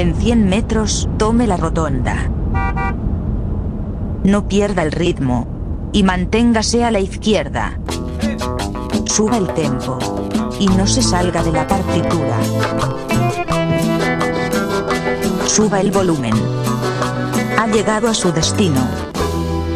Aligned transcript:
En 0.00 0.14
100 0.14 0.48
metros, 0.48 1.10
tome 1.18 1.46
la 1.46 1.58
rotonda. 1.58 2.30
No 4.24 4.48
pierda 4.48 4.82
el 4.82 4.92
ritmo. 4.92 5.46
Y 5.92 6.04
manténgase 6.04 6.84
a 6.84 6.90
la 6.90 7.00
izquierda. 7.00 7.78
Suba 9.04 9.36
el 9.36 9.52
tempo. 9.52 9.98
Y 10.58 10.68
no 10.68 10.86
se 10.86 11.02
salga 11.02 11.42
de 11.42 11.52
la 11.52 11.66
partitura. 11.66 12.38
Suba 15.44 15.82
el 15.82 15.90
volumen. 15.90 16.32
Ha 17.58 17.66
llegado 17.66 18.08
a 18.08 18.14
su 18.14 18.32
destino. 18.32 18.80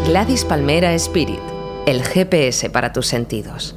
Gladys 0.07 0.47
Palmera 0.47 0.95
Spirit, 0.95 1.41
el 1.85 2.03
GPS 2.03 2.71
para 2.71 2.95
tus 2.95 3.09
sentidos. 3.09 3.77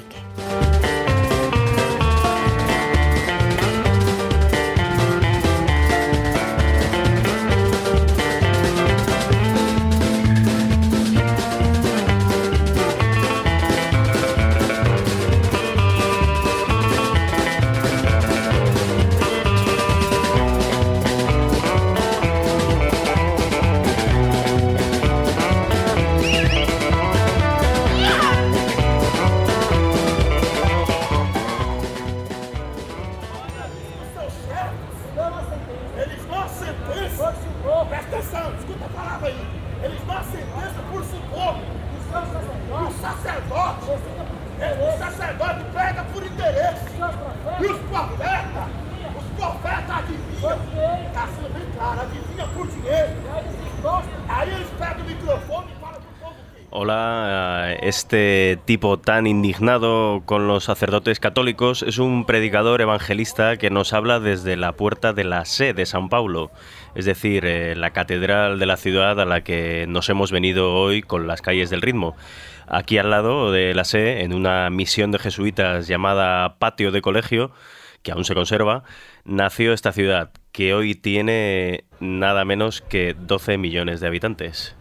estava 39.21 39.27
aí. 39.27 39.35
Eles 39.83 40.01
dão 40.05 40.17
a 40.17 40.23
sentença 40.23 40.81
por 40.91 41.03
suborno. 41.03 41.61
E 42.11 42.73
o 42.73 42.91
sacerdote, 43.01 43.85
o 44.81 44.97
sacerdote 44.97 45.63
prega 45.73 46.03
por 46.05 46.25
interesse. 46.25 46.85
E 47.59 47.65
os 47.65 47.79
profetas, 47.79 48.69
os 49.17 49.23
profetas 49.37 49.89
adivinham. 49.89 50.59
Está 51.07 51.27
sendo 51.27 51.53
bem 51.53 51.71
claro, 51.75 52.01
adivinha 52.01 52.47
por 52.47 52.67
dinheiro. 52.67 53.11
Aí 54.27 54.49
eles 54.49 54.67
pegam 54.77 55.01
o 55.01 55.07
microfone 55.07 55.67
e 55.71 55.79
falam. 55.79 56.01
Hola, 56.73 57.73
eh, 57.73 57.79
este 57.81 58.57
tipo 58.63 58.97
tan 58.97 59.27
indignado 59.27 60.21
con 60.25 60.47
los 60.47 60.63
sacerdotes 60.63 61.19
católicos 61.19 61.83
es 61.83 61.97
un 61.97 62.23
predicador 62.23 62.79
evangelista 62.79 63.57
que 63.57 63.69
nos 63.69 63.91
habla 63.91 64.21
desde 64.21 64.55
la 64.55 64.71
puerta 64.71 65.11
de 65.11 65.25
la 65.25 65.43
sede 65.43 65.73
de 65.73 65.85
San 65.85 66.07
Paulo 66.07 66.49
es 66.95 67.05
decir, 67.05 67.45
eh, 67.45 67.75
la 67.75 67.91
catedral 67.91 68.59
de 68.59 68.65
la 68.65 68.77
ciudad 68.77 69.19
a 69.19 69.25
la 69.25 69.41
que 69.41 69.85
nos 69.87 70.09
hemos 70.09 70.31
venido 70.31 70.73
hoy 70.73 71.01
con 71.01 71.27
las 71.27 71.41
calles 71.41 71.69
del 71.69 71.81
ritmo. 71.81 72.15
Aquí 72.67 72.97
al 72.97 73.09
lado 73.09 73.51
de 73.51 73.73
la 73.73 73.83
Sé, 73.83 74.21
en 74.21 74.33
una 74.33 74.69
misión 74.69 75.11
de 75.11 75.19
jesuitas 75.19 75.87
llamada 75.87 76.57
Patio 76.59 76.91
de 76.91 77.01
Colegio, 77.01 77.51
que 78.03 78.11
aún 78.11 78.25
se 78.25 78.33
conserva, 78.33 78.83
nació 79.25 79.73
esta 79.73 79.91
ciudad, 79.91 80.31
que 80.51 80.73
hoy 80.73 80.95
tiene 80.95 81.85
nada 81.99 82.45
menos 82.45 82.81
que 82.81 83.15
12 83.17 83.57
millones 83.57 83.99
de 83.99 84.07
habitantes. 84.07 84.75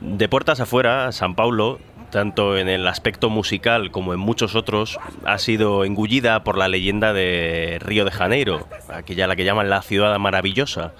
De 0.00 0.28
puertas 0.28 0.60
afuera, 0.60 1.12
San 1.12 1.34
Paulo, 1.34 1.80
tanto 2.10 2.56
en 2.56 2.68
el 2.68 2.86
aspecto 2.86 3.30
musical 3.30 3.90
como 3.90 4.14
en 4.14 4.20
muchos 4.20 4.54
otros, 4.54 4.98
ha 5.24 5.38
sido 5.38 5.84
engullida 5.84 6.44
por 6.44 6.56
la 6.56 6.68
leyenda 6.68 7.12
de 7.12 7.78
Río 7.80 8.04
de 8.04 8.10
Janeiro, 8.10 8.66
aquella 8.88 9.26
la 9.26 9.36
que 9.36 9.44
llaman 9.44 9.70
la 9.70 9.82
ciudad 9.82 10.18
maravillosa. 10.18 10.92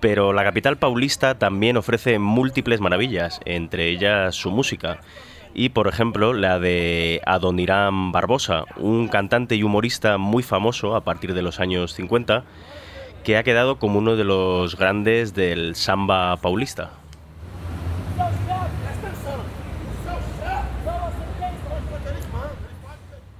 Pero 0.00 0.32
la 0.32 0.44
capital 0.44 0.76
paulista 0.76 1.38
también 1.38 1.76
ofrece 1.76 2.18
múltiples 2.18 2.80
maravillas, 2.80 3.40
entre 3.44 3.88
ellas 3.88 4.34
su 4.34 4.50
música. 4.50 5.00
Y 5.54 5.70
por 5.70 5.88
ejemplo, 5.88 6.34
la 6.34 6.58
de 6.58 7.20
Adonirán 7.26 8.12
Barbosa, 8.12 8.64
un 8.76 9.08
cantante 9.08 9.56
y 9.56 9.64
humorista 9.64 10.18
muy 10.18 10.42
famoso 10.42 10.94
a 10.94 11.02
partir 11.02 11.34
de 11.34 11.42
los 11.42 11.58
años 11.58 11.94
50, 11.94 12.44
que 13.24 13.36
ha 13.36 13.42
quedado 13.42 13.78
como 13.78 13.98
uno 13.98 14.14
de 14.14 14.24
los 14.24 14.76
grandes 14.76 15.34
del 15.34 15.74
samba 15.74 16.36
paulista. 16.36 16.92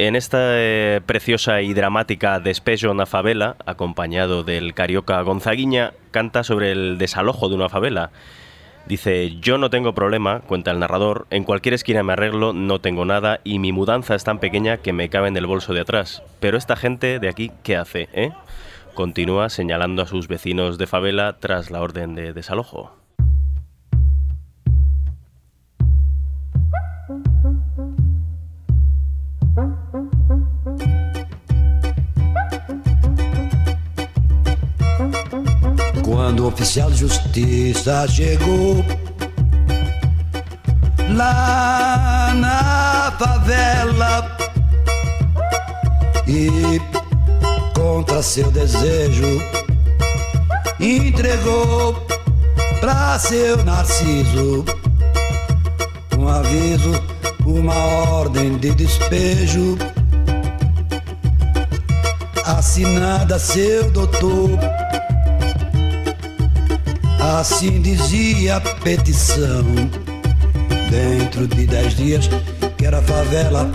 En 0.00 0.14
esta 0.14 0.38
eh, 0.41 1.00
preciosa 1.04 1.60
y 1.60 1.75
dramática 1.75 2.38
Despejo 2.38 2.94
na 2.94 3.03
favela, 3.04 3.56
acompañado 3.66 4.44
del 4.47 4.70
carioca 4.72 5.20
Gonzaguiña, 5.22 5.92
canta 6.12 6.44
sobre 6.44 6.70
el 6.70 6.98
desalojo 6.98 7.48
de 7.48 7.56
una 7.56 7.69
favela. 7.69 8.12
Dice, 8.87 9.34
yo 9.41 9.58
no 9.58 9.70
tengo 9.70 9.94
problema, 9.94 10.38
cuenta 10.47 10.70
el 10.70 10.78
narrador, 10.78 11.26
en 11.31 11.42
cualquier 11.42 11.75
esquina 11.75 12.04
me 12.04 12.12
arreglo, 12.12 12.53
no 12.53 12.81
tengo 12.81 13.04
nada 13.04 13.41
y 13.42 13.58
mi 13.58 13.72
mudanza 13.72 14.14
es 14.14 14.22
tan 14.22 14.38
pequeña 14.38 14.76
que 14.76 14.92
me 14.92 15.08
cabe 15.08 15.26
en 15.26 15.37
el 15.37 15.47
bolso 15.47 15.75
de 15.75 15.81
atrás. 15.81 16.22
Pero 16.38 16.56
esta 16.56 16.76
gente 16.76 17.19
de 17.19 17.28
aquí, 17.28 17.50
¿qué 17.64 17.76
hace? 17.76 18.08
Eh? 18.12 18.31
Continúa 18.94 19.48
señalando 19.48 20.03
a 20.03 20.06
sus 20.06 20.28
vecinos 20.28 20.78
de 20.78 20.87
favela 20.87 21.38
tras 21.41 21.72
la 21.72 21.82
orden 21.82 22.14
de 22.14 22.32
desalojo. 22.32 22.94
Quando 36.08 36.41
o 36.41 36.46
oficial 36.46 36.91
de 36.91 37.00
justiça 37.00 38.08
chegou 38.08 38.82
lá 41.14 42.32
na 42.34 43.12
favela 43.19 44.38
e 46.26 46.81
contra 47.75 48.22
seu 48.22 48.50
desejo 48.50 49.38
entregou 50.81 51.94
pra 52.81 53.19
seu 53.19 53.62
Narciso 53.62 54.64
um 56.16 56.26
aviso, 56.26 56.93
uma 57.44 57.75
ordem 57.75 58.56
de 58.56 58.75
despejo. 58.75 59.76
Assinada 62.46 63.38
seu 63.38 63.90
doutor 63.90 64.58
Assim 67.36 67.82
dizia 67.82 68.56
a 68.56 68.60
petição. 68.60 69.62
Dentro 70.90 71.46
de 71.46 71.66
dez 71.66 71.94
dias, 71.94 72.26
que 72.78 72.86
era 72.86 73.02
favela 73.02 73.70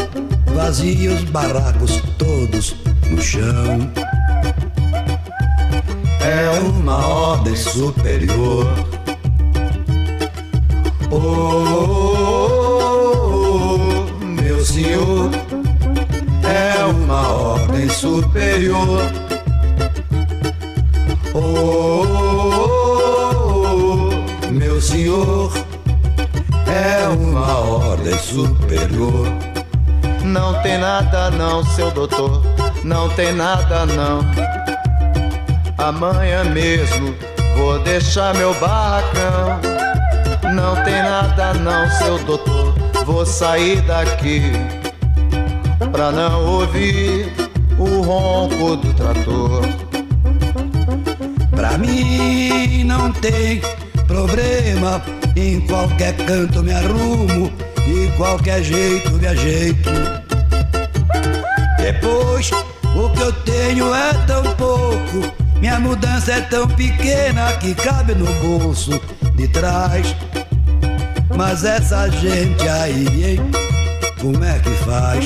vazia, 0.48 1.12
os 1.12 1.24
barracos 1.26 2.02
todos 2.18 2.76
no 3.12 3.22
chão. 3.22 3.92
É 6.20 6.50
uma 6.62 7.06
ordem 7.06 7.56
superior. 7.56 8.66
Oh, 11.12 11.78
meu 14.26 14.66
senhor, 14.66 15.30
é 16.44 16.84
uma 16.86 17.30
ordem 17.32 17.88
superior. 17.88 19.04
Oh, 21.36 21.40
oh, 21.40 22.18
oh, 22.20 22.23
senhor, 25.14 25.52
é 26.66 27.08
uma 27.08 27.60
ordem 27.60 28.18
superior. 28.18 29.28
Não 30.24 30.60
tem 30.64 30.80
nada 30.80 31.30
não, 31.32 31.64
seu 31.64 31.92
doutor, 31.92 32.42
não 32.84 33.08
tem 33.10 33.34
nada 33.34 33.86
não. 33.86 34.22
Amanhã 35.78 36.44
mesmo 36.46 37.14
vou 37.58 37.80
deixar 37.80 38.34
meu 38.36 38.54
barracão. 38.56 39.60
Não 40.56 40.76
tem 40.84 41.02
nada 41.04 41.54
não, 41.56 41.90
seu 41.92 42.18
doutor, 42.20 42.74
vou 43.06 43.26
sair 43.26 43.82
daqui 43.82 44.52
pra 45.92 46.12
não 46.12 46.46
ouvir 46.46 47.32
o 47.78 48.02
ronco 48.02 48.78
do 48.78 48.94
trator. 48.94 49.62
Pra 51.52 51.78
mim 51.78 52.84
não 52.84 53.12
tem 53.12 53.62
problema, 54.14 55.02
em 55.36 55.60
qualquer 55.62 56.16
canto 56.16 56.62
me 56.62 56.72
arrumo, 56.72 57.52
e 57.88 58.16
qualquer 58.16 58.64
jeito 58.64 59.12
me 59.14 59.26
ajeito. 59.26 59.90
Depois, 61.78 62.52
o 62.96 63.10
que 63.10 63.22
eu 63.22 63.34
tenho 63.34 63.94
é 63.94 64.14
tão 64.28 64.44
pouco, 64.56 65.34
minha 65.60 65.80
mudança 65.80 66.34
é 66.34 66.42
tão 66.42 66.68
pequena 66.68 67.54
que 67.54 67.74
cabe 67.74 68.14
no 68.14 68.32
bolso 68.36 69.02
de 69.36 69.48
trás. 69.48 70.16
Mas 71.36 71.66
essa 71.66 72.08
gente 72.10 72.70
aí, 72.70 73.08
hein? 73.26 73.40
Como 74.22 74.44
é 74.44 74.60
que 74.60 74.70
faz? 74.86 75.26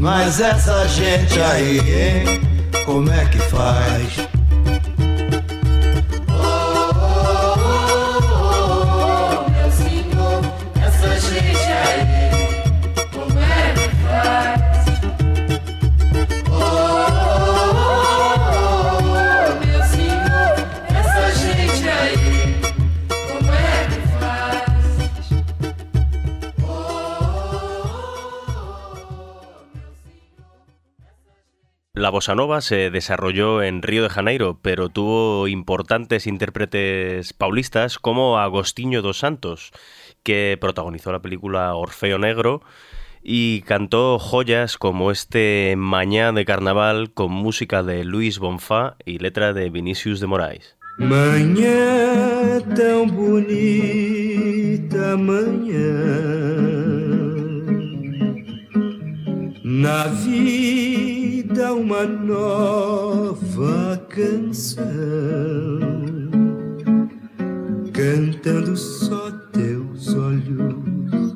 Mas 0.00 0.40
essa 0.40 0.86
gente 0.88 1.40
aí, 1.40 1.78
hein? 1.78 2.40
Como 2.84 3.08
é 3.12 3.24
que 3.26 3.38
faz? 3.38 4.27
La 32.08 32.12
bossa 32.12 32.34
nova 32.34 32.62
se 32.62 32.88
desarrolló 32.88 33.62
en 33.62 33.82
Río 33.82 34.02
de 34.02 34.08
Janeiro, 34.08 34.58
pero 34.62 34.88
tuvo 34.88 35.46
importantes 35.46 36.26
intérpretes 36.26 37.34
paulistas 37.34 37.98
como 37.98 38.38
Agostinho 38.38 39.02
dos 39.02 39.18
Santos, 39.18 39.72
que 40.22 40.56
protagonizó 40.58 41.12
la 41.12 41.20
película 41.20 41.74
Orfeo 41.74 42.16
Negro 42.16 42.62
y 43.22 43.60
cantó 43.60 44.18
joyas 44.18 44.78
como 44.78 45.10
este 45.10 45.74
Mañá 45.76 46.32
de 46.32 46.46
Carnaval 46.46 47.12
con 47.12 47.30
música 47.30 47.82
de 47.82 48.04
Luis 48.04 48.38
Bonfá 48.38 48.96
y 49.04 49.18
letra 49.18 49.52
de 49.52 49.68
Vinicius 49.68 50.18
de 50.18 50.28
Moraes. 50.28 50.78
Manhã 50.98 52.62
tão 52.74 53.06
bonita, 53.06 55.14
manhã 55.14 56.38
na 59.62 60.04
uma 61.72 62.04
nova 62.04 63.96
canção, 64.08 64.86
cantando 67.92 68.76
só 68.76 69.30
teus 69.52 70.14
olhos, 70.14 71.34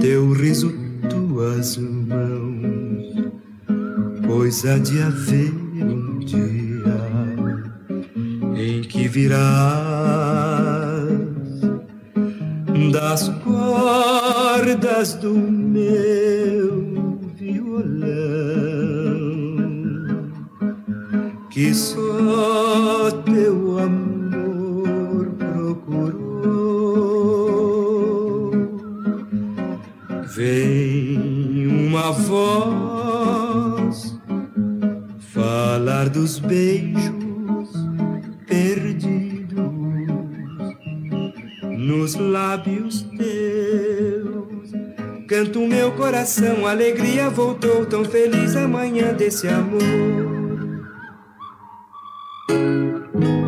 teu 0.00 0.32
riso, 0.32 0.72
tuas 1.10 1.76
mãos, 1.76 3.32
pois 4.26 4.64
há 4.64 4.78
de 4.78 5.00
haver 5.02 5.52
um 5.52 6.18
dia 6.20 6.38
em 8.56 8.80
que 8.82 9.06
virás 9.08 10.08
das 12.92 13.28
cordas 13.44 15.14
do 15.14 15.34
meu 15.34 16.87
que 21.58 21.74
só 21.74 23.10
teu 23.24 23.80
amor 23.80 25.26
procurou. 25.36 26.52
Vem 30.36 31.66
uma 31.66 32.12
voz 32.12 33.36
falar 35.18 36.08
dos 36.10 36.38
beijos 36.38 37.72
perdidos 38.46 39.58
nos 41.76 42.14
lábios 42.14 43.02
teus. 43.18 44.70
Canto 45.26 45.66
meu 45.66 45.90
coração, 45.90 46.64
alegria 46.68 47.28
voltou, 47.28 47.84
tão 47.84 48.04
feliz 48.04 48.54
amanhã 48.54 49.12
desse 49.12 49.48
amor. 49.48 50.47
Música 52.48 53.47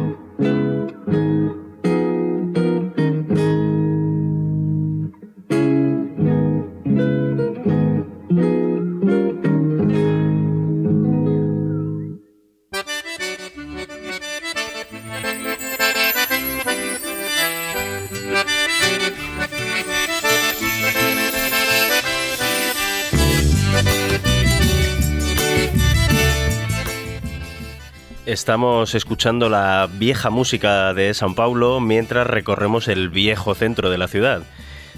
Estamos 28.40 28.94
escuchando 28.94 29.50
la 29.50 29.86
vieja 29.92 30.30
música 30.30 30.94
de 30.94 31.12
San 31.12 31.34
Paulo 31.34 31.78
mientras 31.78 32.26
recorremos 32.26 32.88
el 32.88 33.10
viejo 33.10 33.54
centro 33.54 33.90
de 33.90 33.98
la 33.98 34.08
ciudad. 34.08 34.44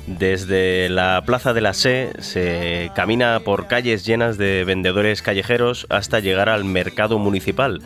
Desde 0.06 0.88
la 0.88 1.20
Plaza 1.26 1.52
de 1.52 1.60
la 1.60 1.74
Sé 1.74 2.12
se 2.20 2.92
camina 2.94 3.40
por 3.44 3.66
calles 3.66 4.06
llenas 4.06 4.38
de 4.38 4.62
vendedores 4.62 5.22
callejeros 5.22 5.88
hasta 5.90 6.20
llegar 6.20 6.48
al 6.48 6.64
mercado 6.64 7.18
municipal, 7.18 7.82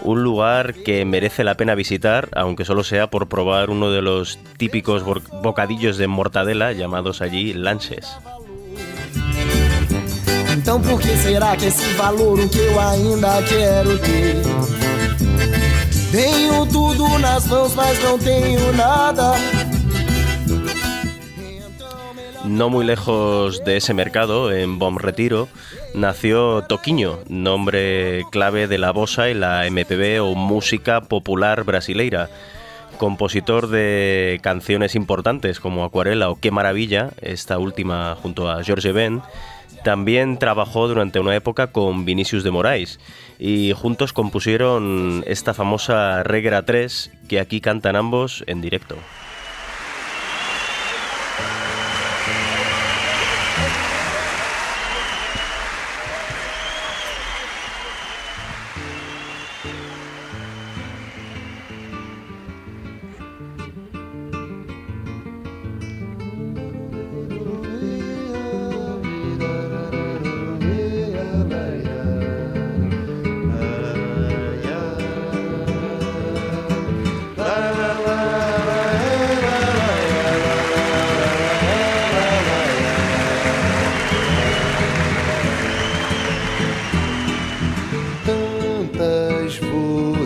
un 0.00 0.22
lugar 0.22 0.72
que 0.72 1.04
merece 1.04 1.44
la 1.44 1.58
pena 1.58 1.74
visitar, 1.74 2.30
aunque 2.32 2.64
solo 2.64 2.82
sea 2.82 3.08
por 3.08 3.28
probar 3.28 3.68
uno 3.68 3.90
de 3.90 4.00
los 4.00 4.38
típicos 4.56 5.04
bocadillos 5.04 5.98
de 5.98 6.06
mortadela 6.06 6.72
llamados 6.72 7.20
allí 7.20 7.52
lanches. 7.52 8.16
Por 10.64 10.98
que 10.98 11.14
será 11.18 11.58
que 11.58 11.66
esse 11.66 11.92
valor 11.92 12.48
que 12.48 12.58
eu 12.58 12.80
ainda 12.80 13.42
quero 13.42 13.98
ter? 13.98 14.93
No 22.44 22.70
muy 22.70 22.84
lejos 22.84 23.64
de 23.64 23.78
ese 23.78 23.94
mercado, 23.94 24.52
en 24.52 24.78
Bom 24.78 24.98
Retiro, 24.98 25.48
nació 25.94 26.62
Toquiño, 26.62 27.18
nombre 27.28 28.22
clave 28.30 28.68
de 28.68 28.78
la 28.78 28.92
bossa 28.92 29.28
y 29.30 29.34
la 29.34 29.64
MPB 29.68 30.22
o 30.22 30.34
música 30.34 31.00
popular 31.00 31.64
brasileira. 31.64 32.28
Compositor 32.98 33.68
de 33.68 34.38
canciones 34.42 34.94
importantes 34.94 35.58
como 35.58 35.84
Acuarela 35.84 36.30
o 36.30 36.38
Qué 36.38 36.50
Maravilla, 36.50 37.10
esta 37.22 37.58
última 37.58 38.16
junto 38.22 38.48
a 38.48 38.62
George 38.62 38.92
Ben, 38.92 39.20
también 39.84 40.38
trabajó 40.38 40.88
durante 40.88 41.20
una 41.20 41.36
época 41.36 41.68
con 41.68 42.04
Vinicius 42.04 42.42
de 42.42 42.50
Moraes 42.50 42.98
y 43.38 43.72
juntos 43.72 44.12
compusieron 44.12 45.22
esta 45.28 45.54
famosa 45.54 46.24
Regra 46.24 46.64
3 46.64 47.12
que 47.28 47.38
aquí 47.38 47.60
cantan 47.60 47.94
ambos 47.94 48.42
en 48.48 48.60
directo. 48.60 48.96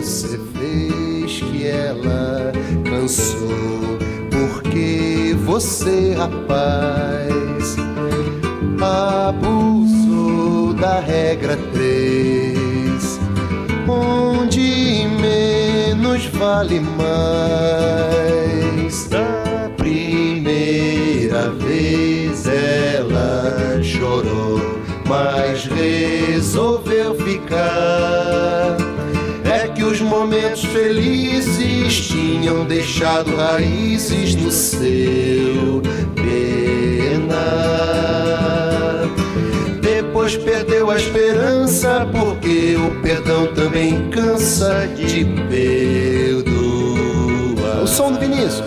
você 0.01 0.39
fez 0.53 1.41
que 1.41 1.67
ela 1.67 2.53
cansou. 2.89 3.99
Porque 4.31 5.35
você, 5.45 6.13
rapaz, 6.13 7.75
abusou 8.81 10.73
da 10.73 11.01
regra 11.01 11.57
3, 11.73 13.19
onde 13.87 15.05
menos 15.19 16.25
vale 16.27 16.79
mais. 16.79 17.99
Da 19.09 19.69
primeira 19.75 21.51
vez 21.51 22.47
ela 22.47 23.83
chorou, 23.83 24.61
mas 25.05 25.65
resolveu 25.65 27.15
ficar 27.15 28.28
momentos 30.19 30.65
felizes 30.65 32.07
tinham 32.09 32.65
deixado 32.65 33.33
raízes 33.37 34.35
no 34.35 34.51
seu 34.51 35.81
penar. 36.13 37.29
Depois 39.81 40.35
perdeu 40.35 40.91
a 40.91 40.97
esperança, 40.97 42.05
porque 42.11 42.75
o 42.75 43.01
perdão 43.01 43.47
também 43.53 44.09
cansa 44.09 44.89
de 44.93 45.23
perdoar. 45.49 46.51
O 47.81 47.87
som 47.87 48.11
do 48.11 48.19
Vinícius. 48.19 48.65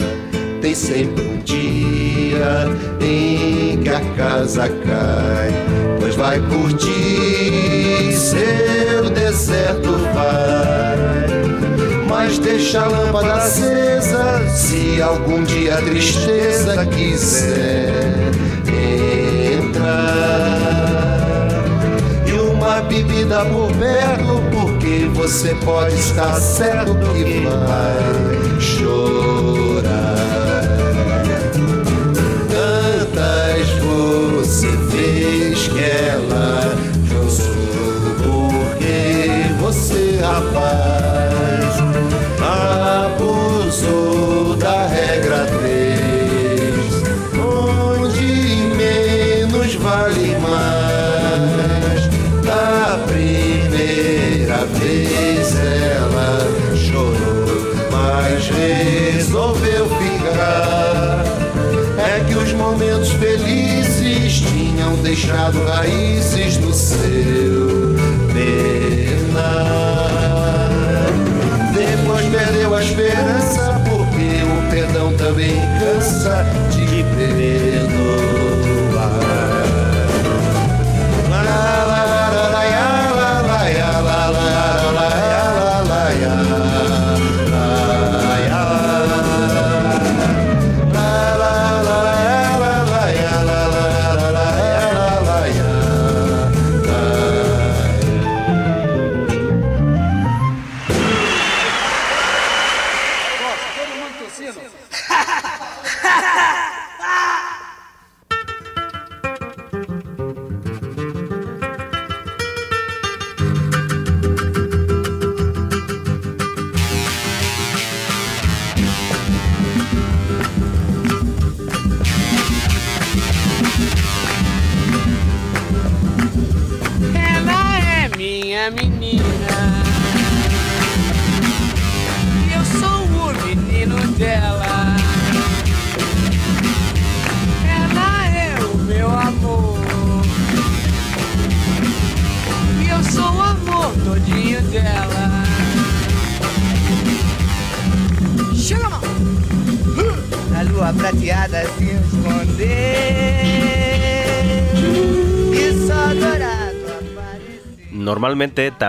Tem 0.62 0.74
sempre 0.74 1.22
um 1.22 1.38
dia 1.38 2.66
em 3.00 3.76
que 3.82 3.90
a 3.90 4.00
casa 4.16 4.68
cai, 4.68 5.52
pois 6.00 6.14
vai 6.14 6.40
curtir 6.40 8.12
seu 8.12 9.10
deserto 9.10 9.90
vai. 10.14 11.41
Mas 12.24 12.38
deixa 12.38 12.80
a 12.80 12.86
lâmpada 12.86 13.34
acesa 13.34 14.48
se 14.48 15.02
algum 15.02 15.42
dia 15.42 15.74
a 15.74 15.82
tristeza 15.82 16.86
quiser 16.86 18.30
entrar. 19.58 19.88
E 22.24 22.32
uma 22.32 22.80
bebida 22.82 23.44
por 23.46 23.72
perto, 23.72 24.40
porque 24.52 25.10
você 25.12 25.52
pode 25.64 25.96
estar 25.96 26.34
certo 26.36 26.94
que 27.12 27.44
vai 27.44 28.60
chorar. 28.60 29.21
Abusou 43.72 44.54
da 44.56 44.86
regra 44.86 45.46
3, 45.46 45.96
onde 47.40 48.26
menos 48.76 49.74
vale 49.76 50.36
mais. 50.38 52.02
Da 52.44 52.98
primeira 53.06 54.66
vez 54.66 55.56
ela 55.56 56.38
chorou, 56.76 57.74
mas 57.90 58.50
resolveu 58.50 59.88
ficar. 59.88 61.24
É 61.96 62.24
que 62.28 62.34
os 62.34 62.52
momentos 62.52 63.10
felizes 63.12 64.40
tinham 64.40 64.96
deixado 64.96 65.64
raízes 65.64 66.58
no 66.58 66.74
seu 66.74 67.96
penar. 68.34 69.72
Depois 71.72 72.26
perdeu 72.26 72.74
a 72.74 72.82
esperança, 72.82 73.41
that 76.32 76.81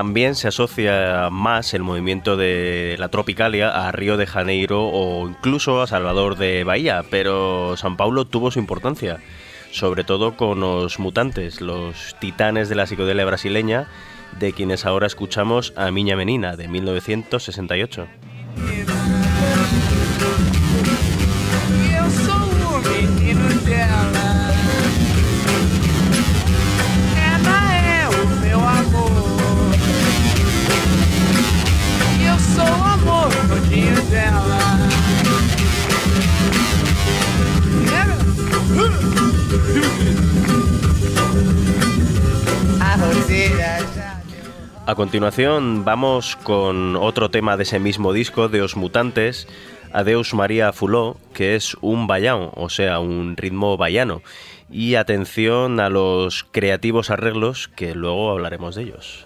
también 0.03 0.35
se 0.35 0.49
asocia 0.49 1.29
más 1.31 1.73
el 1.73 1.81
movimiento 1.81 2.35
de 2.35 2.97
la 2.99 3.07
Tropicalia 3.07 3.69
a 3.69 3.89
Río 3.93 4.17
de 4.17 4.27
Janeiro 4.27 4.85
o 4.85 5.29
incluso 5.29 5.81
a 5.81 5.87
Salvador 5.87 6.35
de 6.35 6.65
Bahía, 6.65 7.05
pero 7.09 7.77
San 7.77 7.95
Paulo 7.95 8.25
tuvo 8.25 8.51
su 8.51 8.59
importancia, 8.59 9.21
sobre 9.71 10.03
todo 10.03 10.35
con 10.35 10.59
los 10.59 10.99
mutantes, 10.99 11.61
los 11.61 12.17
titanes 12.19 12.67
de 12.67 12.75
la 12.75 12.85
psicodelia 12.85 13.23
brasileña, 13.23 13.87
de 14.41 14.51
quienes 14.51 14.85
ahora 14.85 15.07
escuchamos 15.07 15.71
a 15.77 15.89
Miña 15.89 16.17
Menina, 16.17 16.57
de 16.57 16.67
1968. 16.67 18.05
A 44.85 44.95
continuación 44.95 45.85
vamos 45.85 46.35
con 46.43 46.95
otro 46.97 47.31
tema 47.31 47.57
de 47.57 47.63
ese 47.63 47.79
mismo 47.79 48.13
disco 48.13 48.49
de 48.49 48.67
Mutantes, 48.75 49.47
Adeus 49.93 50.33
María 50.33 50.73
Fuló, 50.73 51.17
que 51.33 51.55
es 51.55 51.77
un 51.81 52.05
bayán, 52.05 52.49
o 52.53 52.69
sea, 52.69 52.99
un 52.99 53.37
ritmo 53.37 53.77
bayano. 53.77 54.21
Y 54.69 54.95
atención 54.95 55.79
a 55.79 55.89
los 55.89 56.43
creativos 56.43 57.09
arreglos, 57.09 57.69
que 57.69 57.95
luego 57.95 58.31
hablaremos 58.31 58.75
de 58.75 58.83
ellos. 58.83 59.25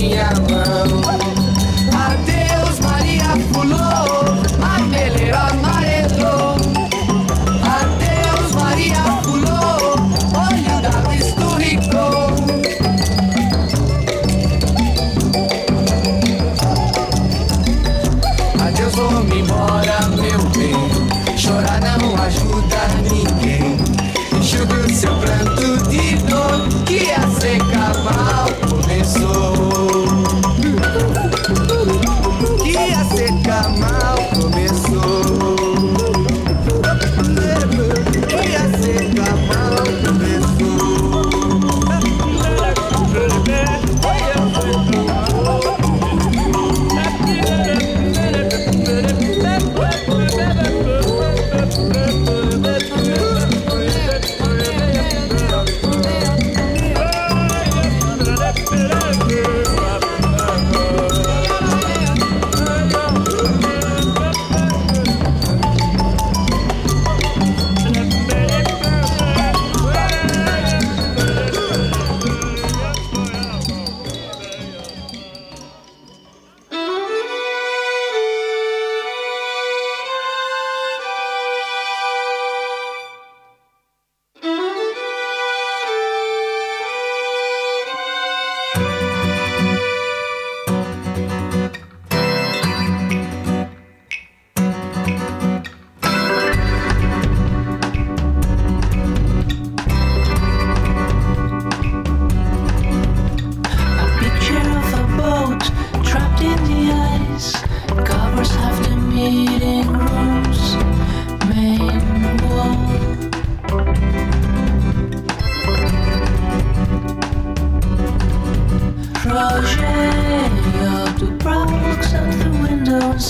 Yeah. 0.00 0.49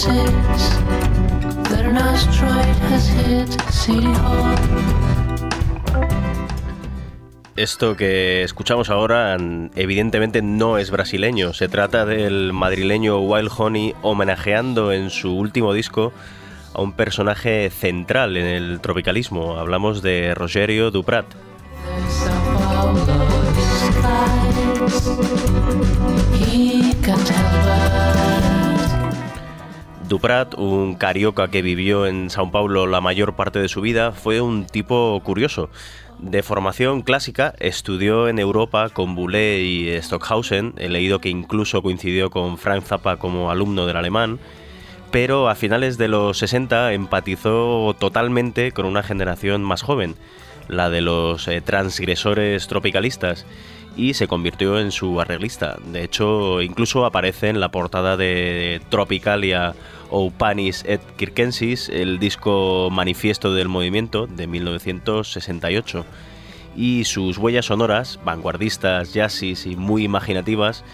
Window 0.07 0.23
and 0.23 0.61
says 0.61 0.79
that 1.69 1.85
an 1.85 1.97
asteroid 1.97 2.77
has 2.91 3.09
hit 3.09 3.49
City 3.71 4.13
Hall. 4.15 4.55
Esto 7.57 7.97
que 7.97 8.43
escuchamos 8.43 8.89
ahora 8.89 9.37
evidentemente 9.75 10.41
no 10.41 10.79
es 10.79 10.91
brasileño, 10.91 11.53
se 11.53 11.69
trata 11.69 12.07
del 12.07 12.55
madrileño 12.55 13.21
Wild 13.21 13.51
Honey 13.55 13.95
homenajeando 14.01 14.93
en 14.93 15.11
su 15.11 15.37
último 15.37 15.75
disco 15.75 16.13
a 16.73 16.81
un 16.81 16.93
personaje 16.93 17.69
central 17.69 18.37
en 18.39 18.47
el 18.47 18.81
tropicalismo. 18.81 19.59
Hablamos 19.59 20.01
de 20.01 20.35
Rogerio 20.35 20.91
Duprat. 20.91 21.27
Duprat, 30.11 30.55
un 30.55 30.97
carioca 30.97 31.53
que 31.53 31.63
vivió 31.63 32.05
en 32.05 32.31
Sao 32.31 32.51
Paulo 32.51 32.89
la 32.89 33.01
mayor 33.01 33.37
parte 33.37 33.61
de 33.61 33.69
su 33.69 33.81
vida, 33.81 34.11
fue 34.11 34.41
un 34.41 34.67
tipo 34.67 35.21
curioso. 35.23 35.71
De 36.19 36.43
formación 36.43 37.03
clásica, 37.03 37.55
estudió 37.61 38.27
en 38.27 38.41
Europa 38.41 38.89
con 38.89 39.15
Boulez 39.15 39.61
y 39.61 40.03
Stockhausen, 40.03 40.75
he 40.79 40.89
leído 40.89 41.21
que 41.21 41.29
incluso 41.29 41.81
coincidió 41.81 42.29
con 42.29 42.59
Frank 42.59 42.83
Zappa 42.83 43.19
como 43.19 43.53
alumno 43.53 43.87
del 43.87 43.97
alemán, 43.97 44.41
pero 45.13 45.49
a 45.49 45.55
finales 45.55 45.97
de 45.97 46.09
los 46.09 46.39
60 46.39 46.93
empatizó 46.93 47.95
totalmente 47.97 48.73
con 48.73 48.87
una 48.87 49.05
generación 49.05 49.63
más 49.63 49.83
joven, 49.83 50.17
la 50.67 50.91
de 50.91 51.03
los 51.03 51.47
eh, 51.47 51.61
transgresores 51.61 52.67
tropicalistas, 52.67 53.47
y 53.97 54.15
se 54.15 54.29
convirtió 54.29 54.79
en 54.79 54.93
su 54.93 55.21
arreglista. 55.21 55.77
De 55.85 56.03
hecho, 56.03 56.63
incluso 56.63 57.05
aparece 57.05 57.49
en 57.49 57.61
la 57.61 57.71
portada 57.71 58.17
de 58.17 58.81
Tropicalia 58.89 59.75
o 60.11 60.33
et 60.85 61.01
Circensis, 61.19 61.89
el 61.89 62.19
disco 62.19 62.89
manifiesto 62.91 63.55
del 63.55 63.69
movimiento 63.69 64.27
de 64.27 64.47
1968. 64.47 66.05
Y 66.77 67.05
sus 67.05 67.39
huellas 67.39 67.67
sonoras, 67.67 68.21
vanguardistas, 68.25 69.13
jazzis 69.13 69.67
y 69.67 69.77
muy 69.77 70.05
imaginativas, 70.05 70.85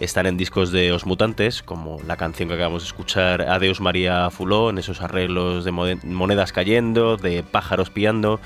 están 0.00 0.26
en 0.26 0.36
discos 0.36 0.72
de 0.72 0.92
Os 0.92 1.06
Mutantes, 1.06 1.62
como 1.62 2.00
la 2.06 2.16
canción 2.16 2.48
que 2.48 2.56
acabamos 2.56 2.82
de 2.82 2.88
escuchar, 2.88 3.42
Adeus 3.42 3.80
María 3.80 4.28
Fuló, 4.30 4.70
en 4.70 4.78
esos 4.78 5.00
arreglos 5.00 5.64
de 5.64 5.70
monedas 5.70 6.52
cayendo, 6.52 7.16
de 7.16 7.42
pájaros 7.42 7.90
piando, 7.90 8.40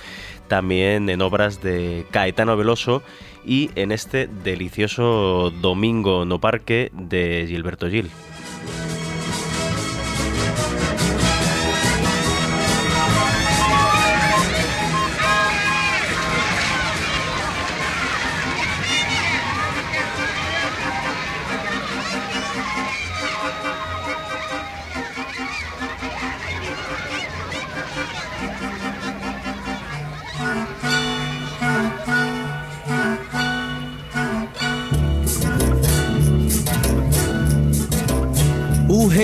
también 0.49 1.09
en 1.09 1.23
obras 1.23 1.63
de 1.63 2.07
Caetano 2.11 2.57
Veloso 2.57 3.03
y 3.47 3.71
en 3.77 3.93
este 3.93 4.27
delicioso 4.27 5.51
Domingo 5.51 6.25
no 6.25 6.39
Parque 6.39 6.91
de 6.93 7.47
Gilberto 7.49 7.89
Gil. 7.89 8.11
Thank 10.39 10.83
you. 10.83 10.88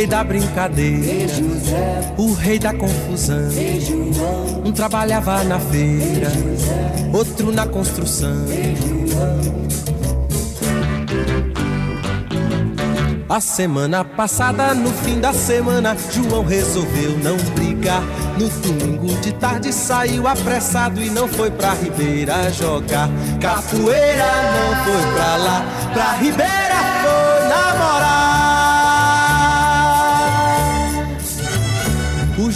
Rei 0.04 0.06
da 0.06 0.22
brincadeira, 0.22 1.32
o 2.18 2.34
rei 2.34 2.58
da 2.58 2.74
confusão. 2.74 3.48
Um 4.64 4.70
trabalhava 4.70 5.42
na 5.44 5.58
feira, 5.58 6.30
outro 7.12 7.50
na 7.50 7.66
construção. 7.66 8.44
A 13.28 13.40
semana 13.40 14.04
passada, 14.04 14.74
no 14.74 14.90
fim 14.90 15.20
da 15.20 15.32
semana, 15.32 15.96
João 16.12 16.44
resolveu 16.44 17.18
não 17.22 17.36
brigar. 17.54 18.02
No 18.38 18.48
domingo 18.48 19.06
de 19.22 19.32
tarde 19.32 19.72
saiu 19.72 20.28
apressado 20.28 21.00
e 21.00 21.08
não 21.08 21.26
foi 21.26 21.50
pra 21.50 21.72
Ribeira 21.72 22.50
jogar. 22.52 23.08
Capoeira 23.40 24.26
não 24.52 24.84
foi 24.84 25.12
pra 25.14 25.36
lá, 25.36 25.64
pra 25.94 26.12
Ribeira 26.12 26.76
foi 27.02 27.48
namorar. 27.48 28.13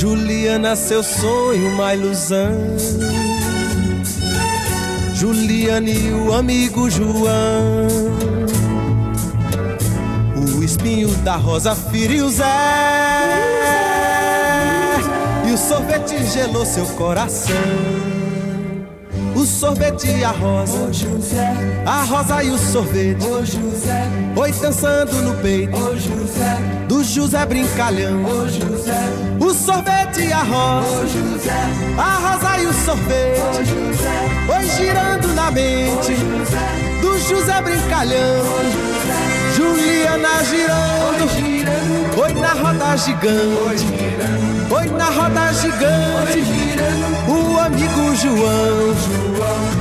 Juliana, 0.00 0.74
seu 0.76 1.02
sonho, 1.02 1.74
uma 1.74 1.94
ilusão. 1.94 2.54
Juliana 5.12 5.90
e 5.90 6.10
o 6.10 6.32
amigo 6.32 6.88
João. 6.88 7.86
O 10.56 10.64
espinho 10.64 11.10
da 11.16 11.36
rosa 11.36 11.74
feriu 11.74 12.30
Zé. 12.30 12.46
E 15.46 15.52
o 15.52 15.58
sorvete 15.58 16.24
gelou 16.32 16.64
seu 16.64 16.86
coração. 16.96 17.54
O 19.60 19.62
sorvete 19.62 20.08
e 20.08 20.24
a 20.24 20.30
rosa. 20.30 20.88
A 21.84 22.02
rosa 22.04 22.42
e 22.42 22.50
o 22.50 22.56
sorvete. 22.56 23.26
Oi 24.34 24.52
dançando 24.52 25.12
no 25.16 25.34
peito. 25.34 25.76
Do 26.88 27.04
José 27.04 27.44
brincalhão. 27.44 28.24
O 29.38 29.52
sorvete 29.52 30.22
e 30.22 30.32
a 30.32 30.42
rosa. 30.42 31.52
A 31.98 32.16
rosa 32.16 32.62
e 32.62 32.66
o 32.68 32.72
sorvete. 32.72 33.74
Oi 34.48 34.66
girando 34.78 35.28
na 35.34 35.50
mente. 35.50 36.14
Do 37.02 37.18
José 37.18 37.60
brincalhão. 37.60 38.42
Juliana 39.54 40.42
girando. 40.42 42.18
Oi 42.18 42.32
na 42.32 42.54
roda 42.54 42.96
gigante. 42.96 43.84
Oi 44.70 44.86
na 44.96 45.10
roda 45.10 45.52
gigante. 45.52 46.46
O 47.28 47.58
amigo 47.58 48.16
João. 48.16 49.29